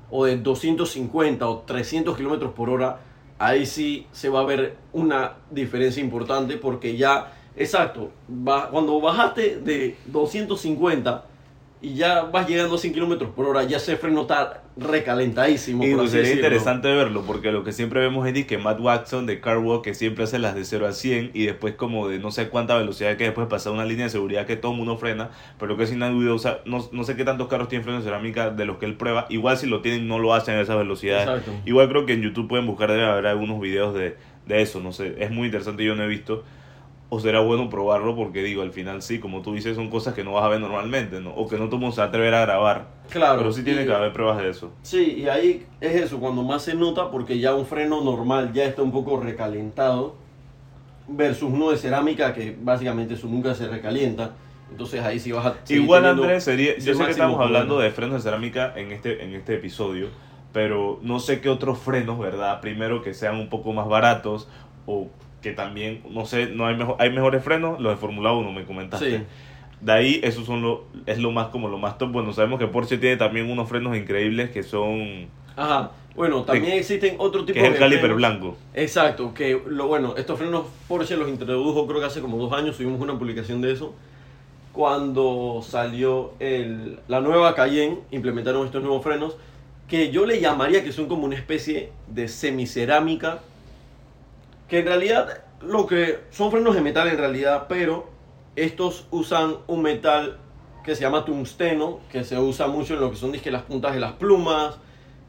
o 0.09 0.25
de 0.25 0.37
250 0.37 1.47
o 1.47 1.59
300 1.59 2.15
kilómetros 2.17 2.53
por 2.53 2.69
hora, 2.69 2.99
ahí 3.39 3.65
sí 3.65 4.07
se 4.11 4.29
va 4.29 4.41
a 4.41 4.45
ver 4.45 4.77
una 4.93 5.35
diferencia 5.51 6.01
importante 6.01 6.57
porque 6.57 6.97
ya, 6.97 7.33
exacto, 7.55 8.11
cuando 8.71 8.99
bajaste 9.01 9.57
de 9.57 9.97
250 10.07 11.25
y 11.79 11.93
ya 11.93 12.23
vas 12.23 12.47
llegando 12.47 12.75
a 12.75 12.77
100 12.79 12.93
kilómetros 12.93 13.31
por 13.31 13.45
hora, 13.45 13.63
ya 13.63 13.77
ese 13.77 13.97
freno 13.97 14.21
está 14.21 14.63
recalentadísimo. 14.77 15.85
Y 15.85 15.93
por 15.93 16.07
sería 16.09 16.33
interesante 16.33 16.87
verlo, 16.87 17.21
porque 17.21 17.51
lo 17.51 17.63
que 17.63 17.71
siempre 17.71 17.99
vemos 17.99 18.27
es 18.27 18.45
que 18.45 18.57
Matt 18.57 18.79
Watson 18.79 19.27
de 19.27 19.39
Carwalk, 19.39 19.83
que 19.83 19.93
siempre 19.93 20.23
hace 20.23 20.39
las 20.39 20.55
de 20.55 20.65
0 20.65 20.87
a 20.87 20.91
100 20.91 21.31
y 21.33 21.45
después 21.45 21.75
como 21.75 22.07
de 22.07 22.17
no 22.17 22.31
sé 22.31 22.49
cuánta 22.49 22.75
velocidad 22.77 23.15
que 23.15 23.25
después 23.25 23.47
pasa 23.47 23.69
una 23.69 23.85
línea 23.85 24.05
de 24.05 24.09
seguridad 24.09 24.47
que 24.47 24.55
todo 24.55 24.71
el 24.71 24.77
mundo 24.79 24.97
frena, 24.97 25.29
pero 25.59 25.77
que 25.77 25.85
sin 25.85 25.99
duda 25.99 26.33
usa, 26.33 26.59
no, 26.65 26.87
no 26.91 27.03
sé 27.03 27.15
qué 27.15 27.23
tantos 27.23 27.47
carros 27.47 27.69
tienen 27.69 27.83
freno 27.83 27.99
de 27.99 28.05
cerámica 28.05 28.49
de 28.49 28.65
los 28.65 28.77
que 28.77 28.85
él 28.85 28.95
prueba, 28.95 29.27
igual 29.29 29.57
si 29.57 29.67
lo 29.67 29.81
tienen 29.81 30.07
no 30.07 30.17
lo 30.17 30.33
hacen 30.33 30.55
a 30.55 30.61
esas 30.61 30.77
velocidades. 30.77 31.27
Exacto. 31.27 31.51
Igual 31.65 31.89
creo 31.89 32.05
que 32.07 32.13
en 32.13 32.23
YouTube 32.23 32.47
pueden 32.47 32.65
buscar, 32.65 32.91
debe 32.91 33.05
haber 33.05 33.27
algunos 33.27 33.59
videos 33.61 33.93
de, 33.93 34.17
de 34.47 34.61
eso, 34.61 34.79
no 34.79 34.91
sé, 34.91 35.15
es 35.19 35.29
muy 35.29 35.45
interesante, 35.45 35.83
yo 35.83 35.95
no 35.95 36.03
he 36.03 36.07
visto. 36.07 36.43
O 37.09 37.19
será 37.21 37.39
bueno 37.39 37.69
probarlo 37.69 38.15
porque 38.17 38.43
digo, 38.43 38.61
al 38.61 38.73
final 38.73 39.01
sí, 39.01 39.19
como 39.19 39.41
tú 39.41 39.53
dices, 39.53 39.77
son 39.77 39.89
cosas 39.89 40.13
que 40.13 40.25
no 40.25 40.33
vas 40.33 40.43
a 40.43 40.49
ver 40.49 40.59
normalmente, 40.59 41.21
¿no? 41.21 41.29
O 41.35 41.47
que 41.47 41.57
no 41.57 41.69
todo 41.69 41.89
se 41.91 42.01
atrever 42.01 42.33
a 42.33 42.41
grabar. 42.41 42.87
Claro. 43.09 43.37
Pero 43.39 43.53
sí 43.53 43.63
tiene 43.63 43.83
y- 43.83 43.85
que 43.85 43.93
haber 43.93 44.11
pruebas 44.11 44.39
de 44.39 44.49
eso. 44.49 44.73
Sí, 44.81 45.19
y 45.23 45.29
ahí 45.29 45.65
es 45.79 45.95
eso, 45.95 46.19
cuando 46.19 46.43
más 46.43 46.63
se 46.63 46.75
nota, 46.75 47.09
porque 47.09 47.39
ya 47.39 47.55
un 47.55 47.65
freno 47.65 48.01
normal 48.01 48.51
ya 48.51 48.65
está 48.65 48.81
un 48.81 48.91
poco 48.91 49.19
recalentado, 49.21 50.15
versus 51.07 51.49
uno 51.51 51.71
de 51.71 51.77
cerámica 51.77 52.33
que 52.33 52.57
básicamente 52.61 53.13
eso 53.13 53.27
nunca 53.27 53.55
se 53.55 53.67
recalienta. 53.67 54.31
Entonces 54.69 55.01
ahí 55.01 55.19
sí 55.19 55.31
vas 55.31 55.45
a 55.45 55.55
Igual 55.69 56.05
Andrés, 56.05 56.43
sería, 56.43 56.77
yo 56.77 56.93
sé 56.93 57.05
que 57.05 57.11
estamos 57.11 57.39
hablando 57.39 57.79
de 57.79 57.89
frenos 57.91 58.15
de 58.15 58.29
cerámica 58.29 58.73
en 58.75 58.91
este, 58.91 59.23
en 59.23 59.33
este 59.33 59.55
episodio, 59.55 60.09
pero 60.51 60.99
no 61.01 61.19
sé 61.19 61.39
qué 61.39 61.47
otros 61.47 61.79
frenos, 61.79 62.19
¿verdad? 62.19 62.59
Primero 62.59 63.01
que 63.01 63.13
sean 63.13 63.37
un 63.37 63.47
poco 63.47 63.71
más 63.71 63.87
baratos 63.87 64.49
o 64.85 65.07
que 65.41 65.53
también, 65.53 66.01
no 66.09 66.25
sé, 66.25 66.47
no 66.47 66.65
hay 66.65 66.75
mejor, 66.75 66.95
hay 66.99 67.11
mejores 67.11 67.43
frenos, 67.43 67.79
los 67.79 67.93
de 67.93 67.97
Fórmula 67.97 68.31
1 68.33 68.51
me 68.51 68.65
comentaste. 68.65 69.19
Sí. 69.19 69.23
De 69.81 69.91
ahí, 69.91 70.19
esos 70.23 70.45
son 70.45 70.61
lo, 70.61 70.85
es 71.05 71.19
lo 71.19 71.31
más 71.31 71.47
como 71.47 71.67
lo 71.67 71.77
más 71.77 71.97
top. 71.97 72.11
Bueno, 72.11 72.33
sabemos 72.33 72.59
que 72.59 72.67
Porsche 72.67 72.97
tiene 72.97 73.17
también 73.17 73.49
unos 73.49 73.69
frenos 73.69 73.95
increíbles 73.95 74.49
que 74.49 74.63
son, 74.63 75.27
Ajá. 75.55 75.91
Bueno, 76.15 76.43
también 76.43 76.73
existen 76.73 77.15
otro 77.19 77.45
tipo 77.45 77.53
que 77.53 77.59
es 77.59 77.67
el 77.67 77.73
de 77.73 77.79
caliper 77.79 78.01
frenos. 78.01 78.17
blanco. 78.17 78.57
Exacto, 78.73 79.35
que 79.35 79.61
lo 79.67 79.85
bueno, 79.85 80.15
estos 80.17 80.39
frenos 80.39 80.65
Porsche 80.87 81.15
los 81.15 81.29
introdujo 81.29 81.85
creo 81.85 81.99
que 81.99 82.07
hace 82.07 82.21
como 82.21 82.37
dos 82.37 82.51
años, 82.53 82.75
subimos 82.75 82.99
una 82.99 83.19
publicación 83.19 83.61
de 83.61 83.71
eso. 83.71 83.93
Cuando 84.73 85.61
salió 85.63 86.33
el, 86.39 86.99
la 87.07 87.21
nueva 87.21 87.53
Cayenne, 87.53 87.99
implementaron 88.09 88.65
estos 88.65 88.81
nuevos 88.81 89.03
frenos, 89.03 89.37
que 89.87 90.11
yo 90.11 90.25
le 90.25 90.39
llamaría 90.39 90.83
que 90.83 90.91
son 90.91 91.07
como 91.07 91.25
una 91.25 91.35
especie 91.35 91.91
de 92.07 92.27
semicerámica, 92.27 93.41
que 94.67 94.79
en 94.79 94.85
realidad 94.85 95.43
lo 95.61 95.87
que 95.87 96.19
son 96.29 96.51
frenos 96.51 96.75
de 96.75 96.81
metal 96.81 97.07
en 97.07 97.17
realidad, 97.17 97.65
pero 97.67 98.09
estos 98.55 99.07
usan 99.11 99.55
un 99.67 99.81
metal 99.81 100.37
que 100.83 100.95
se 100.95 101.01
llama 101.01 101.25
tungsteno, 101.25 101.99
que 102.11 102.23
se 102.23 102.39
usa 102.39 102.67
mucho 102.67 102.93
en 102.93 103.01
lo 103.01 103.09
que 103.09 103.17
son 103.17 103.31
disque 103.31 103.51
las 103.51 103.63
puntas 103.63 103.93
de 103.93 103.99
las 103.99 104.13
plumas, 104.13 104.77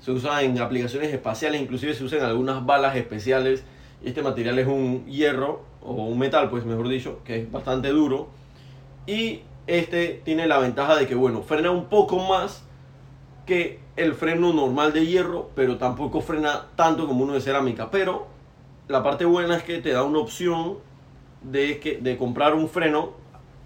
se 0.00 0.12
usa 0.12 0.42
en 0.42 0.58
aplicaciones 0.60 1.12
espaciales, 1.12 1.60
inclusive 1.60 1.94
se 1.94 2.04
usan 2.04 2.22
algunas 2.22 2.64
balas 2.64 2.96
especiales. 2.96 3.64
Este 4.04 4.22
material 4.22 4.58
es 4.60 4.68
un 4.68 5.04
hierro, 5.06 5.64
o 5.82 5.92
un 5.92 6.18
metal, 6.18 6.50
pues 6.50 6.64
mejor 6.64 6.88
dicho, 6.88 7.20
que 7.24 7.40
es 7.40 7.50
bastante 7.50 7.88
duro. 7.88 8.28
Y 9.06 9.40
este 9.66 10.20
tiene 10.24 10.46
la 10.46 10.58
ventaja 10.58 10.96
de 10.96 11.06
que, 11.06 11.14
bueno, 11.14 11.42
frena 11.42 11.70
un 11.70 11.86
poco 11.86 12.18
más 12.18 12.62
que 13.46 13.80
el 13.96 14.14
freno 14.14 14.52
normal 14.52 14.92
de 14.92 15.06
hierro, 15.06 15.50
pero 15.54 15.78
tampoco 15.78 16.20
frena 16.20 16.66
tanto 16.76 17.06
como 17.06 17.24
uno 17.24 17.32
de 17.34 17.40
cerámica. 17.40 17.90
Pero 17.90 18.28
la 18.88 19.02
parte 19.02 19.24
buena 19.24 19.56
es 19.56 19.62
que 19.62 19.78
te 19.80 19.90
da 19.92 20.02
una 20.02 20.18
opción 20.18 20.78
de, 21.42 21.78
que, 21.78 21.98
de 21.98 22.16
comprar 22.16 22.54
un 22.54 22.68
freno 22.68 23.12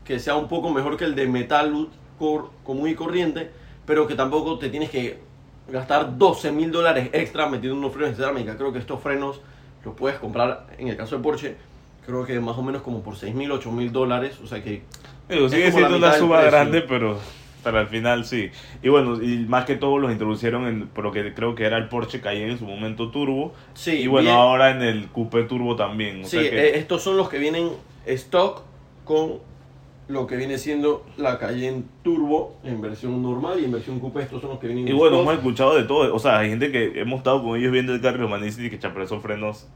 que 0.04 0.18
sea 0.18 0.34
un 0.36 0.48
poco 0.48 0.70
mejor 0.70 0.96
que 0.96 1.04
el 1.04 1.14
de 1.14 1.26
metal 1.28 1.88
cor- 2.18 2.50
común 2.64 2.88
y 2.88 2.94
corriente, 2.94 3.50
pero 3.86 4.06
que 4.06 4.14
tampoco 4.14 4.58
te 4.58 4.68
tienes 4.68 4.90
que 4.90 5.18
gastar 5.68 6.18
12 6.18 6.50
mil 6.52 6.70
dólares 6.72 7.08
extra 7.12 7.48
metiendo 7.48 7.78
unos 7.78 7.92
frenos 7.92 8.10
de 8.10 8.16
cerámica. 8.16 8.56
Creo 8.56 8.72
que 8.72 8.78
estos 8.80 9.00
frenos 9.00 9.40
los 9.84 9.94
puedes 9.94 10.18
comprar, 10.18 10.66
en 10.78 10.88
el 10.88 10.96
caso 10.96 11.16
de 11.16 11.22
Porsche, 11.22 11.56
creo 12.04 12.24
que 12.24 12.38
más 12.40 12.58
o 12.58 12.62
menos 12.62 12.82
como 12.82 13.00
por 13.02 13.16
6 13.16 13.34
mil, 13.34 13.50
8 13.52 13.70
mil 13.70 13.92
dólares. 13.92 14.38
O 14.42 14.46
sea 14.46 14.62
que 14.62 14.82
Es 15.28 15.50
sigue 15.52 15.70
siendo 15.72 15.96
una 15.96 16.12
suba 16.14 16.42
grande, 16.42 16.82
pero 16.82 17.18
para 17.62 17.80
el 17.80 17.86
final 17.86 18.24
sí. 18.24 18.50
Y 18.82 18.88
bueno, 18.88 19.22
y 19.22 19.38
más 19.48 19.64
que 19.64 19.76
todo 19.76 19.98
los 19.98 20.12
introducieron 20.12 20.66
en 20.66 20.88
por 20.88 21.04
lo 21.04 21.12
que 21.12 21.32
creo 21.34 21.54
que 21.54 21.64
era 21.64 21.78
el 21.78 21.88
Porsche 21.88 22.20
Cayenne 22.20 22.52
en 22.52 22.58
su 22.58 22.66
momento 22.66 23.10
turbo. 23.10 23.52
Sí, 23.74 23.92
y 24.02 24.06
bueno, 24.06 24.26
bien. 24.30 24.36
ahora 24.36 24.70
en 24.70 24.82
el 24.82 25.06
Coupé 25.08 25.44
turbo 25.44 25.76
también. 25.76 26.22
O 26.22 26.24
Sí, 26.24 26.38
sea 26.40 26.50
que- 26.50 26.58
eh, 26.68 26.78
estos 26.78 27.02
son 27.02 27.16
los 27.16 27.28
que 27.28 27.38
vienen 27.38 27.70
stock 28.06 28.62
con 29.04 29.38
lo 30.08 30.26
que 30.26 30.36
viene 30.36 30.58
siendo 30.58 31.06
la 31.16 31.38
Cayenne 31.38 31.84
Turbo 32.02 32.56
en 32.64 32.80
versión 32.80 33.22
normal 33.22 33.58
y 33.60 33.64
en 33.64 33.72
versión 33.72 33.98
coupé. 34.00 34.22
Estos 34.22 34.40
son 34.42 34.50
los 34.50 34.58
que 34.58 34.66
vienen 34.66 34.86
y 34.88 34.90
en 34.90 34.96
bueno, 34.98 35.20
hemos 35.20 35.34
escuchado 35.34 35.74
de 35.74 35.84
todo. 35.84 36.14
O 36.14 36.18
sea, 36.18 36.40
hay 36.40 36.50
gente 36.50 36.70
que 36.70 37.00
hemos 37.00 37.18
estado 37.18 37.42
con 37.42 37.58
ellos 37.58 37.72
viendo 37.72 37.94
el 37.94 38.00
carro 38.00 38.28
y 38.28 38.70
que 38.70 38.78
chapre 38.78 39.04
esos 39.04 39.22
frenos. 39.22 39.68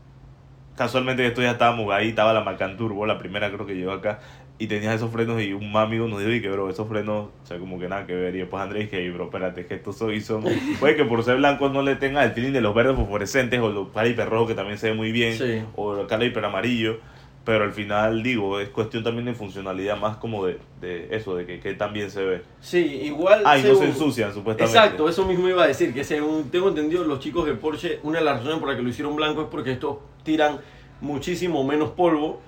Casualmente 0.76 1.26
estos 1.26 1.42
ya 1.42 1.52
estábamos 1.52 1.90
ahí, 1.90 2.08
estaba 2.08 2.34
la 2.34 2.42
Macan 2.42 2.76
Turbo, 2.76 3.06
la 3.06 3.18
primera 3.18 3.50
creo 3.50 3.64
que 3.66 3.74
llegó 3.74 3.92
acá. 3.92 4.20
Y 4.58 4.68
tenías 4.68 4.94
esos 4.94 5.10
frenos 5.10 5.42
y 5.42 5.52
un 5.52 5.76
amigo 5.76 6.08
nos 6.08 6.18
dijo 6.20 6.32
y 6.32 6.40
que 6.40 6.48
bro, 6.48 6.70
esos 6.70 6.88
frenos, 6.88 7.26
o 7.42 7.46
sea, 7.46 7.58
como 7.58 7.78
que 7.78 7.88
nada 7.88 8.06
que 8.06 8.14
ver. 8.14 8.34
Y 8.34 8.38
después 8.38 8.62
Andrés 8.62 8.88
que, 8.88 9.10
bro, 9.10 9.24
espérate, 9.24 9.60
es 9.60 9.66
que 9.66 9.74
estos 9.74 9.98
son, 9.98 10.14
y 10.14 10.20
son 10.22 10.44
puede 10.80 10.96
que 10.96 11.04
por 11.04 11.22
ser 11.22 11.36
blancos 11.36 11.72
no 11.72 11.82
le 11.82 11.96
tengan 11.96 12.24
el 12.24 12.30
feeling 12.32 12.52
de 12.52 12.62
los 12.62 12.74
verdes 12.74 12.96
fosforescentes 12.96 13.60
o 13.60 13.68
los 13.68 13.88
caliper 13.90 14.28
rojos 14.30 14.48
que 14.48 14.54
también 14.54 14.78
se 14.78 14.88
ve 14.90 14.94
muy 14.96 15.12
bien, 15.12 15.34
Sí. 15.36 15.62
o 15.76 16.00
el 16.00 16.06
caliper 16.06 16.44
amarillo. 16.44 16.98
Pero 17.44 17.62
al 17.62 17.70
final, 17.72 18.24
digo, 18.24 18.58
es 18.58 18.70
cuestión 18.70 19.04
también 19.04 19.26
de 19.26 19.32
funcionalidad 19.34 19.96
más 20.00 20.16
como 20.16 20.44
de, 20.44 20.58
de 20.80 21.14
eso, 21.14 21.36
de 21.36 21.46
que, 21.46 21.60
que 21.60 21.74
también 21.74 22.10
se 22.10 22.24
ve. 22.24 22.42
Sí, 22.60 22.78
igual. 23.04 23.42
Ah, 23.44 23.56
y 23.56 23.62
no 23.62 23.76
se 23.76 23.84
ensucian, 23.84 24.34
supuestamente. 24.34 24.76
Exacto, 24.76 25.08
eso 25.08 25.24
mismo 25.24 25.48
iba 25.48 25.62
a 25.62 25.68
decir, 25.68 25.94
que 25.94 26.02
según 26.02 26.50
tengo 26.50 26.70
entendido, 26.70 27.04
los 27.04 27.20
chicos 27.20 27.46
de 27.46 27.52
Porsche, 27.54 28.00
una 28.02 28.18
de 28.18 28.24
las 28.24 28.38
razones 28.38 28.58
por 28.58 28.66
las 28.68 28.76
que 28.76 28.82
lo 28.82 28.88
hicieron 28.88 29.14
blanco 29.14 29.42
es 29.42 29.46
porque 29.48 29.70
estos 29.70 29.98
tiran 30.24 30.58
muchísimo 31.00 31.62
menos 31.62 31.90
polvo. 31.90 32.40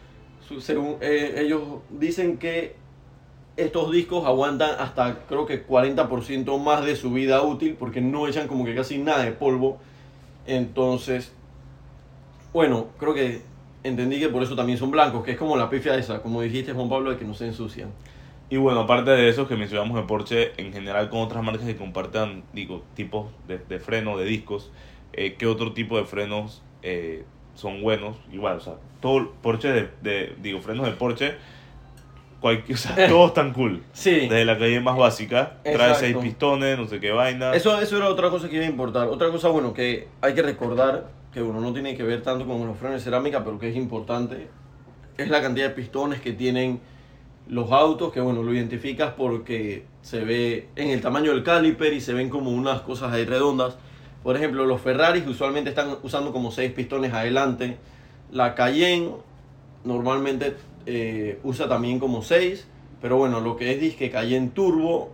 Según 0.60 0.96
eh, 1.00 1.34
ellos 1.38 1.62
dicen 1.90 2.38
que 2.38 2.74
estos 3.56 3.90
discos 3.90 4.24
aguantan 4.24 4.70
hasta 4.78 5.26
creo 5.26 5.44
que 5.44 5.66
40% 5.66 6.58
más 6.58 6.84
de 6.84 6.96
su 6.96 7.12
vida 7.12 7.42
útil 7.42 7.76
porque 7.78 8.00
no 8.00 8.28
echan 8.28 8.48
como 8.48 8.64
que 8.64 8.74
casi 8.74 8.98
nada 8.98 9.24
de 9.24 9.32
polvo. 9.32 9.78
Entonces, 10.46 11.32
bueno, 12.52 12.86
creo 12.98 13.14
que 13.14 13.42
entendí 13.84 14.18
que 14.18 14.28
por 14.28 14.42
eso 14.42 14.56
también 14.56 14.78
son 14.78 14.90
blancos, 14.90 15.24
que 15.24 15.32
es 15.32 15.36
como 15.38 15.56
la 15.56 15.68
pifia 15.68 15.94
esa, 15.96 16.22
como 16.22 16.40
dijiste 16.40 16.72
Juan 16.72 16.88
Pablo, 16.88 17.10
de 17.10 17.18
que 17.18 17.24
no 17.24 17.34
se 17.34 17.46
ensucian. 17.46 17.90
Y 18.50 18.56
bueno, 18.56 18.80
aparte 18.80 19.10
de 19.10 19.28
eso 19.28 19.46
que 19.46 19.56
mencionamos 19.56 19.96
de 19.96 20.04
Porsche, 20.04 20.52
en 20.56 20.72
general 20.72 21.10
con 21.10 21.20
otras 21.20 21.44
marcas 21.44 21.66
que 21.66 21.76
compartan, 21.76 22.44
digo, 22.54 22.82
tipos 22.94 23.26
de, 23.46 23.58
de 23.58 23.78
freno, 23.78 24.16
de 24.16 24.24
discos, 24.24 24.70
eh, 25.12 25.34
¿qué 25.38 25.46
otro 25.46 25.72
tipo 25.72 25.98
de 25.98 26.04
frenos 26.04 26.62
eh, 26.82 27.24
son 27.58 27.82
buenos? 27.82 28.16
Igual, 28.32 28.58
o 28.58 28.60
sea, 28.60 28.74
todo 29.00 29.32
Porsche 29.42 29.68
de, 29.72 29.88
de- 30.00 30.36
digo, 30.40 30.60
frenos 30.60 30.86
de 30.86 30.92
Porsche, 30.92 31.34
cualquier, 32.40 32.76
o 32.78 32.80
sea, 32.80 33.08
todos 33.08 33.34
tan 33.34 33.52
cool. 33.52 33.82
Sí. 33.92 34.12
Desde 34.12 34.44
la 34.44 34.56
calle 34.56 34.80
más 34.80 34.96
básica, 34.96 35.54
trae 35.64 35.94
seis 35.96 36.16
pistones, 36.16 36.78
no 36.78 36.86
sé 36.86 37.00
qué 37.00 37.10
vaina. 37.10 37.52
Eso, 37.54 37.80
eso 37.80 37.96
era 37.96 38.08
otra 38.08 38.30
cosa 38.30 38.48
que 38.48 38.56
iba 38.56 38.64
a 38.64 38.68
importar. 38.68 39.08
Otra 39.08 39.28
cosa, 39.30 39.48
bueno, 39.48 39.74
que 39.74 40.06
hay 40.20 40.34
que 40.34 40.42
recordar, 40.42 41.08
que 41.32 41.42
uno 41.42 41.60
no 41.60 41.72
tiene 41.72 41.96
que 41.96 42.04
ver 42.04 42.22
tanto 42.22 42.46
con 42.46 42.64
los 42.64 42.78
frenos 42.78 43.00
de 43.00 43.04
cerámica, 43.04 43.42
pero 43.42 43.58
que 43.58 43.70
es 43.70 43.76
importante, 43.76 44.48
es 45.16 45.28
la 45.28 45.42
cantidad 45.42 45.68
de 45.68 45.74
pistones 45.74 46.20
que 46.20 46.32
tienen 46.32 46.78
los 47.48 47.72
autos, 47.72 48.12
que 48.12 48.20
bueno, 48.20 48.44
lo 48.44 48.54
identificas 48.54 49.14
porque 49.16 49.84
se 50.02 50.20
ve 50.20 50.68
en 50.76 50.90
el 50.90 51.00
tamaño 51.00 51.32
del 51.32 51.42
caliper 51.42 51.92
y 51.92 52.00
se 52.00 52.12
ven 52.12 52.28
como 52.28 52.50
unas 52.50 52.82
cosas 52.82 53.12
ahí 53.12 53.24
redondas. 53.24 53.78
Por 54.28 54.36
ejemplo, 54.36 54.66
los 54.66 54.82
Ferraris 54.82 55.26
usualmente 55.26 55.70
están 55.70 55.96
usando 56.02 56.34
como 56.34 56.50
6 56.50 56.72
pistones 56.72 57.14
adelante. 57.14 57.78
La 58.30 58.54
Cayenne 58.54 59.12
normalmente 59.84 60.54
eh, 60.84 61.38
usa 61.44 61.66
también 61.66 61.98
como 61.98 62.20
6. 62.20 62.68
Pero 63.00 63.16
bueno, 63.16 63.40
lo 63.40 63.56
que 63.56 63.72
es 63.72 63.80
disque 63.80 64.10
Cayenne 64.10 64.50
Turbo, 64.50 65.12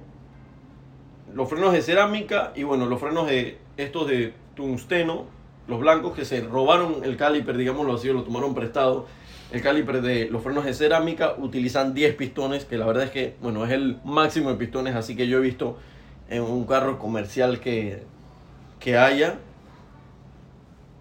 los 1.32 1.48
frenos 1.48 1.74
de 1.74 1.82
cerámica 1.82 2.52
y 2.56 2.64
bueno, 2.64 2.86
los 2.86 2.98
frenos 2.98 3.28
de 3.28 3.58
estos 3.76 4.08
de 4.08 4.34
tungsteno, 4.56 5.26
los 5.68 5.78
blancos 5.78 6.16
que 6.16 6.24
se 6.24 6.40
robaron 6.40 7.04
el 7.04 7.16
caliper, 7.16 7.56
digámoslo 7.56 7.94
así, 7.94 8.08
o 8.08 8.14
lo 8.14 8.24
tomaron 8.24 8.52
prestado. 8.52 9.06
El 9.52 9.62
caliper 9.62 10.02
de 10.02 10.28
los 10.28 10.42
frenos 10.42 10.64
de 10.64 10.74
cerámica 10.74 11.36
utilizan 11.38 11.94
10 11.94 12.16
pistones, 12.16 12.64
que 12.64 12.78
la 12.78 12.86
verdad 12.86 13.04
es 13.04 13.10
que, 13.12 13.36
bueno, 13.40 13.64
es 13.64 13.70
el 13.70 13.98
máximo 14.04 14.50
de 14.50 14.56
pistones, 14.56 14.96
así 14.96 15.14
que 15.14 15.28
yo 15.28 15.38
he 15.38 15.40
visto 15.40 15.78
en 16.28 16.42
un 16.42 16.64
carro 16.64 16.98
comercial 16.98 17.60
que, 17.60 18.12
que 18.84 18.98
haya. 18.98 19.38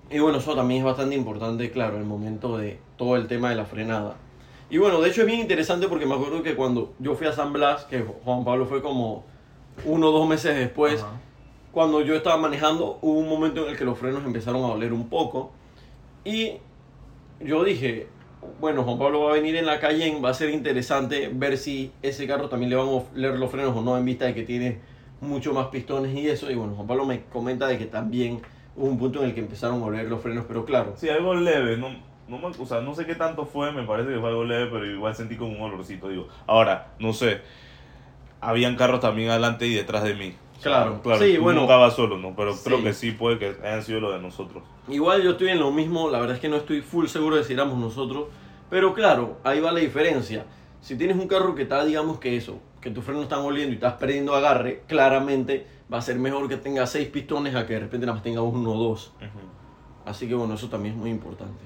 Y 0.10 0.20
bueno, 0.20 0.38
eso 0.38 0.56
también 0.56 0.80
es 0.80 0.86
bastante 0.86 1.16
importante, 1.16 1.70
claro, 1.70 1.98
el 1.98 2.06
momento 2.06 2.58
de 2.58 2.80
todo 2.96 3.18
el 3.18 3.28
tema 3.28 3.50
de 3.50 3.56
la 3.56 3.66
frenada. 3.66 4.16
Y 4.70 4.78
bueno, 4.78 5.02
de 5.02 5.10
hecho 5.10 5.22
es 5.22 5.28
bien 5.28 5.42
interesante 5.42 5.90
porque 5.90 6.06
me 6.06 6.16
acuerdo 6.16 6.42
que 6.44 6.56
cuando 6.56 6.94
yo 7.00 7.13
fui 7.16 7.28
a 7.28 7.34
San 7.34 7.52
Blas, 7.52 7.84
que 7.84 8.00
Juan 8.24 8.46
Pablo 8.46 8.68
fue 8.68 8.82
como 8.82 9.25
uno 9.84 10.10
o 10.10 10.12
dos 10.13 10.30
meses 10.30 10.56
después, 10.56 11.02
Ajá. 11.02 11.20
cuando 11.74 12.00
yo 12.02 12.16
estaba 12.16 12.38
manejando, 12.38 13.00
hubo 13.02 13.20
un 13.20 13.28
momento 13.28 13.66
en 13.66 13.72
el 13.72 13.78
que 13.78 13.84
los 13.84 14.00
frenos 14.00 14.24
empezaron 14.24 14.63
a 14.63 14.68
doler 14.68 14.94
un 14.94 15.10
poco. 15.10 15.52
Y 16.24 16.54
yo 17.42 17.66
dije, 17.66 18.08
bueno, 18.62 18.84
Juan 18.84 18.98
Pablo 18.98 19.25
va 19.25 19.32
a 19.32 19.34
venir 19.34 19.58
en 19.58 19.66
la 19.66 19.82
calle, 19.82 20.18
va 20.22 20.30
a 20.30 20.34
ser 20.34 20.52
interesante 20.52 21.30
ver 21.34 21.58
si 21.58 21.92
ese 22.02 22.25
carro 22.28 22.48
también 22.48 22.70
le 22.70 22.78
van 22.78 22.88
a 22.88 22.92
oler 22.92 23.38
los 23.38 23.52
frenos 23.52 23.75
o 23.75 23.82
no, 23.82 23.98
en 23.98 24.06
vista 24.06 24.24
de 24.24 24.34
que 24.34 24.44
tiene 24.44 24.93
mucho 25.24 25.53
más 25.53 25.68
pistones 25.68 26.15
y 26.15 26.27
eso. 26.30 26.50
Y 26.51 26.56
bueno, 26.56 26.74
Juan 26.75 26.88
Pablo 26.88 27.06
me 27.06 27.24
comenta 27.25 27.68
de 27.68 27.77
que 27.77 27.86
también 27.86 28.42
hubo 28.75 28.88
un 28.88 28.98
punto 28.98 29.20
en 29.22 29.30
el 29.30 29.34
que 29.36 29.42
empezaron 29.42 29.82
a 29.82 29.86
oler 29.86 30.08
los 30.10 30.22
frenos, 30.22 30.46
pero 30.48 30.65
claro. 30.65 30.94
Sí, 30.98 31.10
algo 31.10 31.34
leve, 31.36 31.77
no, 31.77 31.89
no, 32.27 32.38
me- 32.38 32.56
o 32.58 32.65
sea, 32.65 32.82
no 32.82 32.96
sé 32.96 33.06
qué 33.06 33.15
tanto 33.15 33.46
fue, 33.46 33.72
me 33.72 33.84
parece 33.84 34.10
que 34.13 34.20
fue 34.20 34.30
algo 34.30 34.44
leve, 34.44 34.68
pero 34.72 34.86
igual 34.86 35.15
sentí 35.15 35.36
como 35.36 35.51
un 35.53 35.62
olorcito, 35.62 36.10
digo. 36.10 36.27
Ahora, 36.48 36.94
no 37.00 37.13
sé, 37.13 37.42
habían 38.42 38.75
carros 38.75 39.00
también 39.00 39.30
adelante 39.30 39.68
y 39.68 39.74
detrás 39.74 40.03
de 40.03 40.15
mí. 40.15 40.36
Claro. 40.62 41.01
claro, 41.01 41.20
Sí, 41.24 41.38
bueno. 41.38 41.62
nunca 41.62 41.92
solo, 41.92 42.18
¿no? 42.18 42.34
Pero 42.36 42.56
creo 42.63 42.82
que 42.82 42.94
sí 42.94 43.12
puede 43.12 43.38
que 43.38 43.56
hayan 43.63 43.84
sido 43.84 44.00
lo 44.00 44.12
de 44.13 44.20
nosotros. 44.20 44.63
Igual 44.88 45.22
yo 45.22 45.32
estoy 45.32 45.50
en 45.50 45.60
lo 45.60 45.72
mismo, 45.72 46.10
la 46.10 46.20
verdad 46.20 46.36
es 46.36 46.42
que 46.42 46.48
no 46.50 46.56
estoy 46.56 46.82
full 46.82 47.08
seguro 47.08 47.36
de 47.36 47.44
si 47.44 47.53
éramos 47.53 47.77
nosotros, 47.77 48.27
pero 48.70 48.94
claro, 48.94 49.38
ahí 49.44 49.60
va 49.60 49.72
la 49.72 49.82
diferencia. 49.82 50.46
Si 50.82 50.98
tienes 50.98 51.18
un 51.18 51.27
carro 51.27 51.53
que 51.56 51.63
está, 51.63 51.84
digamos 51.84 52.20
que 52.20 52.36
eso, 52.38 52.60
que 52.84 52.92
tus 52.92 53.06
frenos 53.06 53.24
están 53.24 53.40
oliendo 53.40 53.72
y 53.72 53.75
estás 53.75 53.94
perdiendo 53.94 54.36
agarre, 54.36 54.84
claramente 54.88 55.66
va 55.92 56.00
a 56.00 56.02
ser 56.02 56.18
mejor 56.18 56.50
que 56.50 56.58
tenga 56.58 56.86
seis 56.86 57.08
pistones 57.08 57.56
a 57.56 57.66
que 57.66 57.75
de 57.75 57.80
repente 57.80 58.06
nada 58.06 58.16
más 58.16 58.24
tenga 58.24 58.42
uno 58.42 58.74
o 58.74 58.78
dos. 58.78 59.13
Así 60.06 60.28
que 60.28 60.36
bueno, 60.36 60.56
eso 60.56 60.68
también 60.68 60.96
es 60.96 61.00
muy 61.00 61.10
importante. 61.10 61.63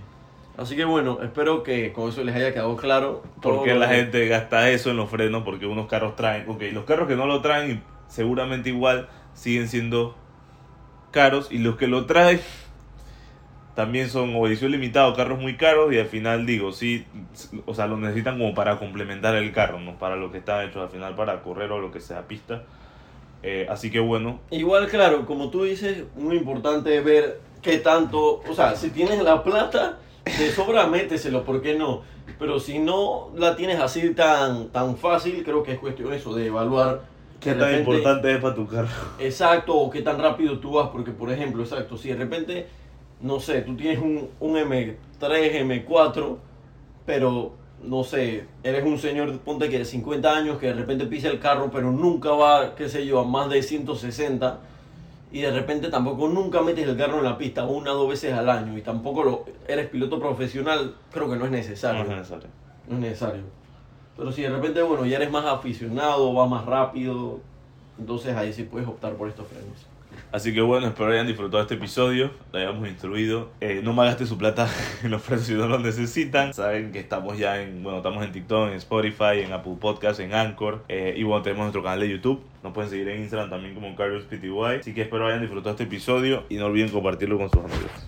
Así 0.57 0.75
que 0.75 0.85
bueno, 0.85 1.17
espero 1.23 1.63
que 1.63 1.91
con 1.91 2.09
eso 2.09 2.23
les 2.23 2.35
haya 2.35 2.53
quedado 2.53 2.75
claro. 2.77 3.23
Porque 3.41 3.73
la 3.73 3.87
gente 3.87 4.27
gasta 4.27 4.69
eso 4.69 4.91
en 4.91 4.97
los 4.97 5.09
frenos, 5.09 5.41
porque 5.43 5.65
unos 5.65 5.87
carros 5.87 6.15
traen, 6.15 6.47
ok, 6.47 6.61
los 6.71 6.85
carros 6.85 7.07
que 7.07 7.15
no 7.15 7.25
lo 7.25 7.41
traen 7.41 7.83
seguramente 8.07 8.69
igual 8.69 9.09
siguen 9.33 9.67
siendo 9.67 10.15
caros 11.09 11.51
y 11.51 11.57
los 11.57 11.77
que 11.77 11.87
lo 11.87 12.05
traen 12.05 12.39
también 13.77 14.09
son 14.09 14.35
o 14.35 14.47
edición 14.47 14.71
limitada 14.71 15.07
o 15.07 15.13
carros 15.13 15.39
muy 15.39 15.55
caros 15.55 15.93
y 15.93 15.99
al 15.99 16.07
final 16.07 16.47
digo, 16.47 16.71
sí, 16.71 17.05
o 17.67 17.75
sea, 17.75 17.85
lo 17.85 17.95
necesitan 17.95 18.39
como 18.39 18.55
para 18.55 18.79
complementar 18.79 19.35
el 19.35 19.51
carro, 19.53 19.79
no 19.79 19.99
para 19.99 20.15
lo 20.15 20.31
que 20.31 20.39
está 20.39 20.63
hecho 20.65 20.81
al 20.81 20.89
final 20.89 21.13
para 21.13 21.43
correr 21.43 21.71
o 21.71 21.79
lo 21.79 21.91
que 21.91 22.01
sea 22.01 22.27
pista. 22.27 22.63
Eh, 23.43 23.67
así 23.69 23.91
que 23.91 23.99
bueno, 23.99 24.39
Igual, 24.49 24.87
claro, 24.87 25.27
como 25.27 25.51
tú 25.51 25.63
dices, 25.63 26.05
muy 26.15 26.37
importante 26.37 26.99
ver 27.01 27.39
qué 27.61 27.77
tanto, 27.77 28.41
o 28.49 28.53
sea, 28.55 28.75
si 28.75 28.89
tienes 28.89 29.21
la 29.21 29.43
plata, 29.43 29.99
de 30.25 30.49
sobra 30.51 30.87
méteselo, 30.87 31.43
¿por 31.43 31.61
qué 31.61 31.75
no? 31.75 32.01
Pero 32.39 32.59
si 32.59 32.79
no 32.79 33.29
la 33.35 33.55
tienes 33.55 33.79
así 33.79 34.09
tan, 34.15 34.69
tan 34.69 34.97
fácil, 34.97 35.43
creo 35.43 35.61
que 35.61 35.73
es 35.73 35.77
cuestión 35.77 36.11
eso, 36.13 36.33
de 36.33 36.47
evaluar 36.47 37.03
¿qué 37.39 37.51
tan 37.51 37.59
repente- 37.59 37.79
importante 37.81 38.31
es 38.33 38.41
para 38.41 38.55
tu 38.55 38.65
carro? 38.67 38.87
Exacto, 39.19 39.75
o 39.75 39.87
qué 39.91 40.01
tan 40.01 40.19
rápido 40.19 40.57
tú 40.57 40.71
vas, 40.71 40.89
porque 40.89 41.11
por 41.11 41.31
ejemplo, 41.31 41.61
exacto, 41.61 41.95
si 41.95 42.09
de 42.09 42.15
repente, 42.15 42.65
no 43.21 43.39
sé, 43.39 43.61
tú 43.61 43.75
tienes 43.75 43.99
un, 43.99 44.29
un 44.39 44.55
M3, 44.55 44.95
M4, 45.19 46.37
pero 47.05 47.53
no 47.83 48.03
sé, 48.03 48.45
eres 48.63 48.83
un 48.83 48.97
señor, 48.97 49.39
ponte 49.39 49.69
que 49.69 49.79
de 49.79 49.85
50 49.85 50.35
años 50.35 50.57
que 50.57 50.67
de 50.67 50.73
repente 50.73 51.05
pisa 51.05 51.27
el 51.29 51.39
carro, 51.39 51.69
pero 51.71 51.91
nunca 51.91 52.31
va, 52.31 52.75
qué 52.75 52.89
sé 52.89 53.05
yo, 53.05 53.19
a 53.19 53.23
más 53.25 53.49
de 53.49 53.61
160, 53.61 54.59
y 55.31 55.41
de 55.41 55.51
repente 55.51 55.89
tampoco 55.89 56.27
nunca 56.27 56.61
metes 56.61 56.87
el 56.87 56.97
carro 56.97 57.17
en 57.17 57.23
la 57.25 57.37
pista 57.37 57.65
una 57.65 57.91
o 57.93 57.97
dos 57.97 58.09
veces 58.09 58.33
al 58.33 58.49
año, 58.49 58.77
y 58.77 58.81
tampoco 58.81 59.23
lo, 59.23 59.45
eres 59.67 59.89
piloto 59.89 60.19
profesional, 60.19 60.95
creo 61.11 61.29
que 61.29 61.35
no 61.35 61.45
es 61.45 61.51
No 61.51 61.57
necesario. 61.57 62.01
es 62.03 62.09
necesario. 62.09 62.47
No 62.87 62.95
es 62.95 63.01
necesario. 63.01 63.41
Pero 64.15 64.31
si 64.31 64.41
de 64.41 64.49
repente, 64.49 64.81
bueno, 64.81 65.05
ya 65.05 65.17
eres 65.17 65.29
más 65.29 65.45
aficionado, 65.45 66.33
va 66.33 66.47
más 66.47 66.65
rápido, 66.65 67.39
entonces 67.99 68.35
ahí 68.35 68.51
sí 68.53 68.63
puedes 68.63 68.87
optar 68.87 69.13
por 69.13 69.27
estos 69.29 69.47
frenos. 69.47 69.85
Así 70.31 70.53
que 70.53 70.61
bueno, 70.61 70.87
espero 70.87 71.11
hayan 71.11 71.25
disfrutado 71.27 71.63
este 71.63 71.75
episodio, 71.75 72.31
lo 72.51 72.59
hayamos 72.59 72.87
instruido. 72.87 73.49
Eh, 73.61 73.81
no 73.83 73.93
malgaste 73.93 74.25
su 74.25 74.37
plata 74.37 74.69
en 75.03 75.11
los 75.11 75.21
precios 75.21 75.47
si 75.47 75.53
no 75.53 75.67
lo 75.67 75.79
necesitan. 75.79 76.53
Saben 76.53 76.91
que 76.91 76.99
estamos 76.99 77.37
ya 77.37 77.61
en, 77.61 77.81
bueno, 77.81 77.99
estamos 77.99 78.23
en 78.25 78.31
TikTok, 78.31 78.69
en 78.69 78.73
Spotify, 78.75 79.41
en 79.43 79.53
Apple 79.53 79.77
Podcast, 79.79 80.19
en 80.19 80.33
Anchor. 80.33 80.83
eh, 80.89 81.13
y 81.15 81.23
bueno, 81.23 81.41
tenemos 81.43 81.63
nuestro 81.63 81.81
canal 81.83 82.01
de 82.01 82.09
YouTube. 82.09 82.41
Nos 82.63 82.73
pueden 82.73 82.89
seguir 82.89 83.07
en 83.07 83.21
Instagram 83.21 83.49
también 83.49 83.73
como 83.73 83.95
Carlos 83.95 84.25
PTY. 84.25 84.79
Así 84.81 84.93
que 84.93 85.03
espero 85.03 85.27
hayan 85.27 85.41
disfrutado 85.41 85.71
este 85.71 85.83
episodio 85.83 86.43
y 86.49 86.55
no 86.57 86.65
olviden 86.65 86.89
compartirlo 86.89 87.37
con 87.37 87.49
sus 87.49 87.63
amigos. 87.63 88.05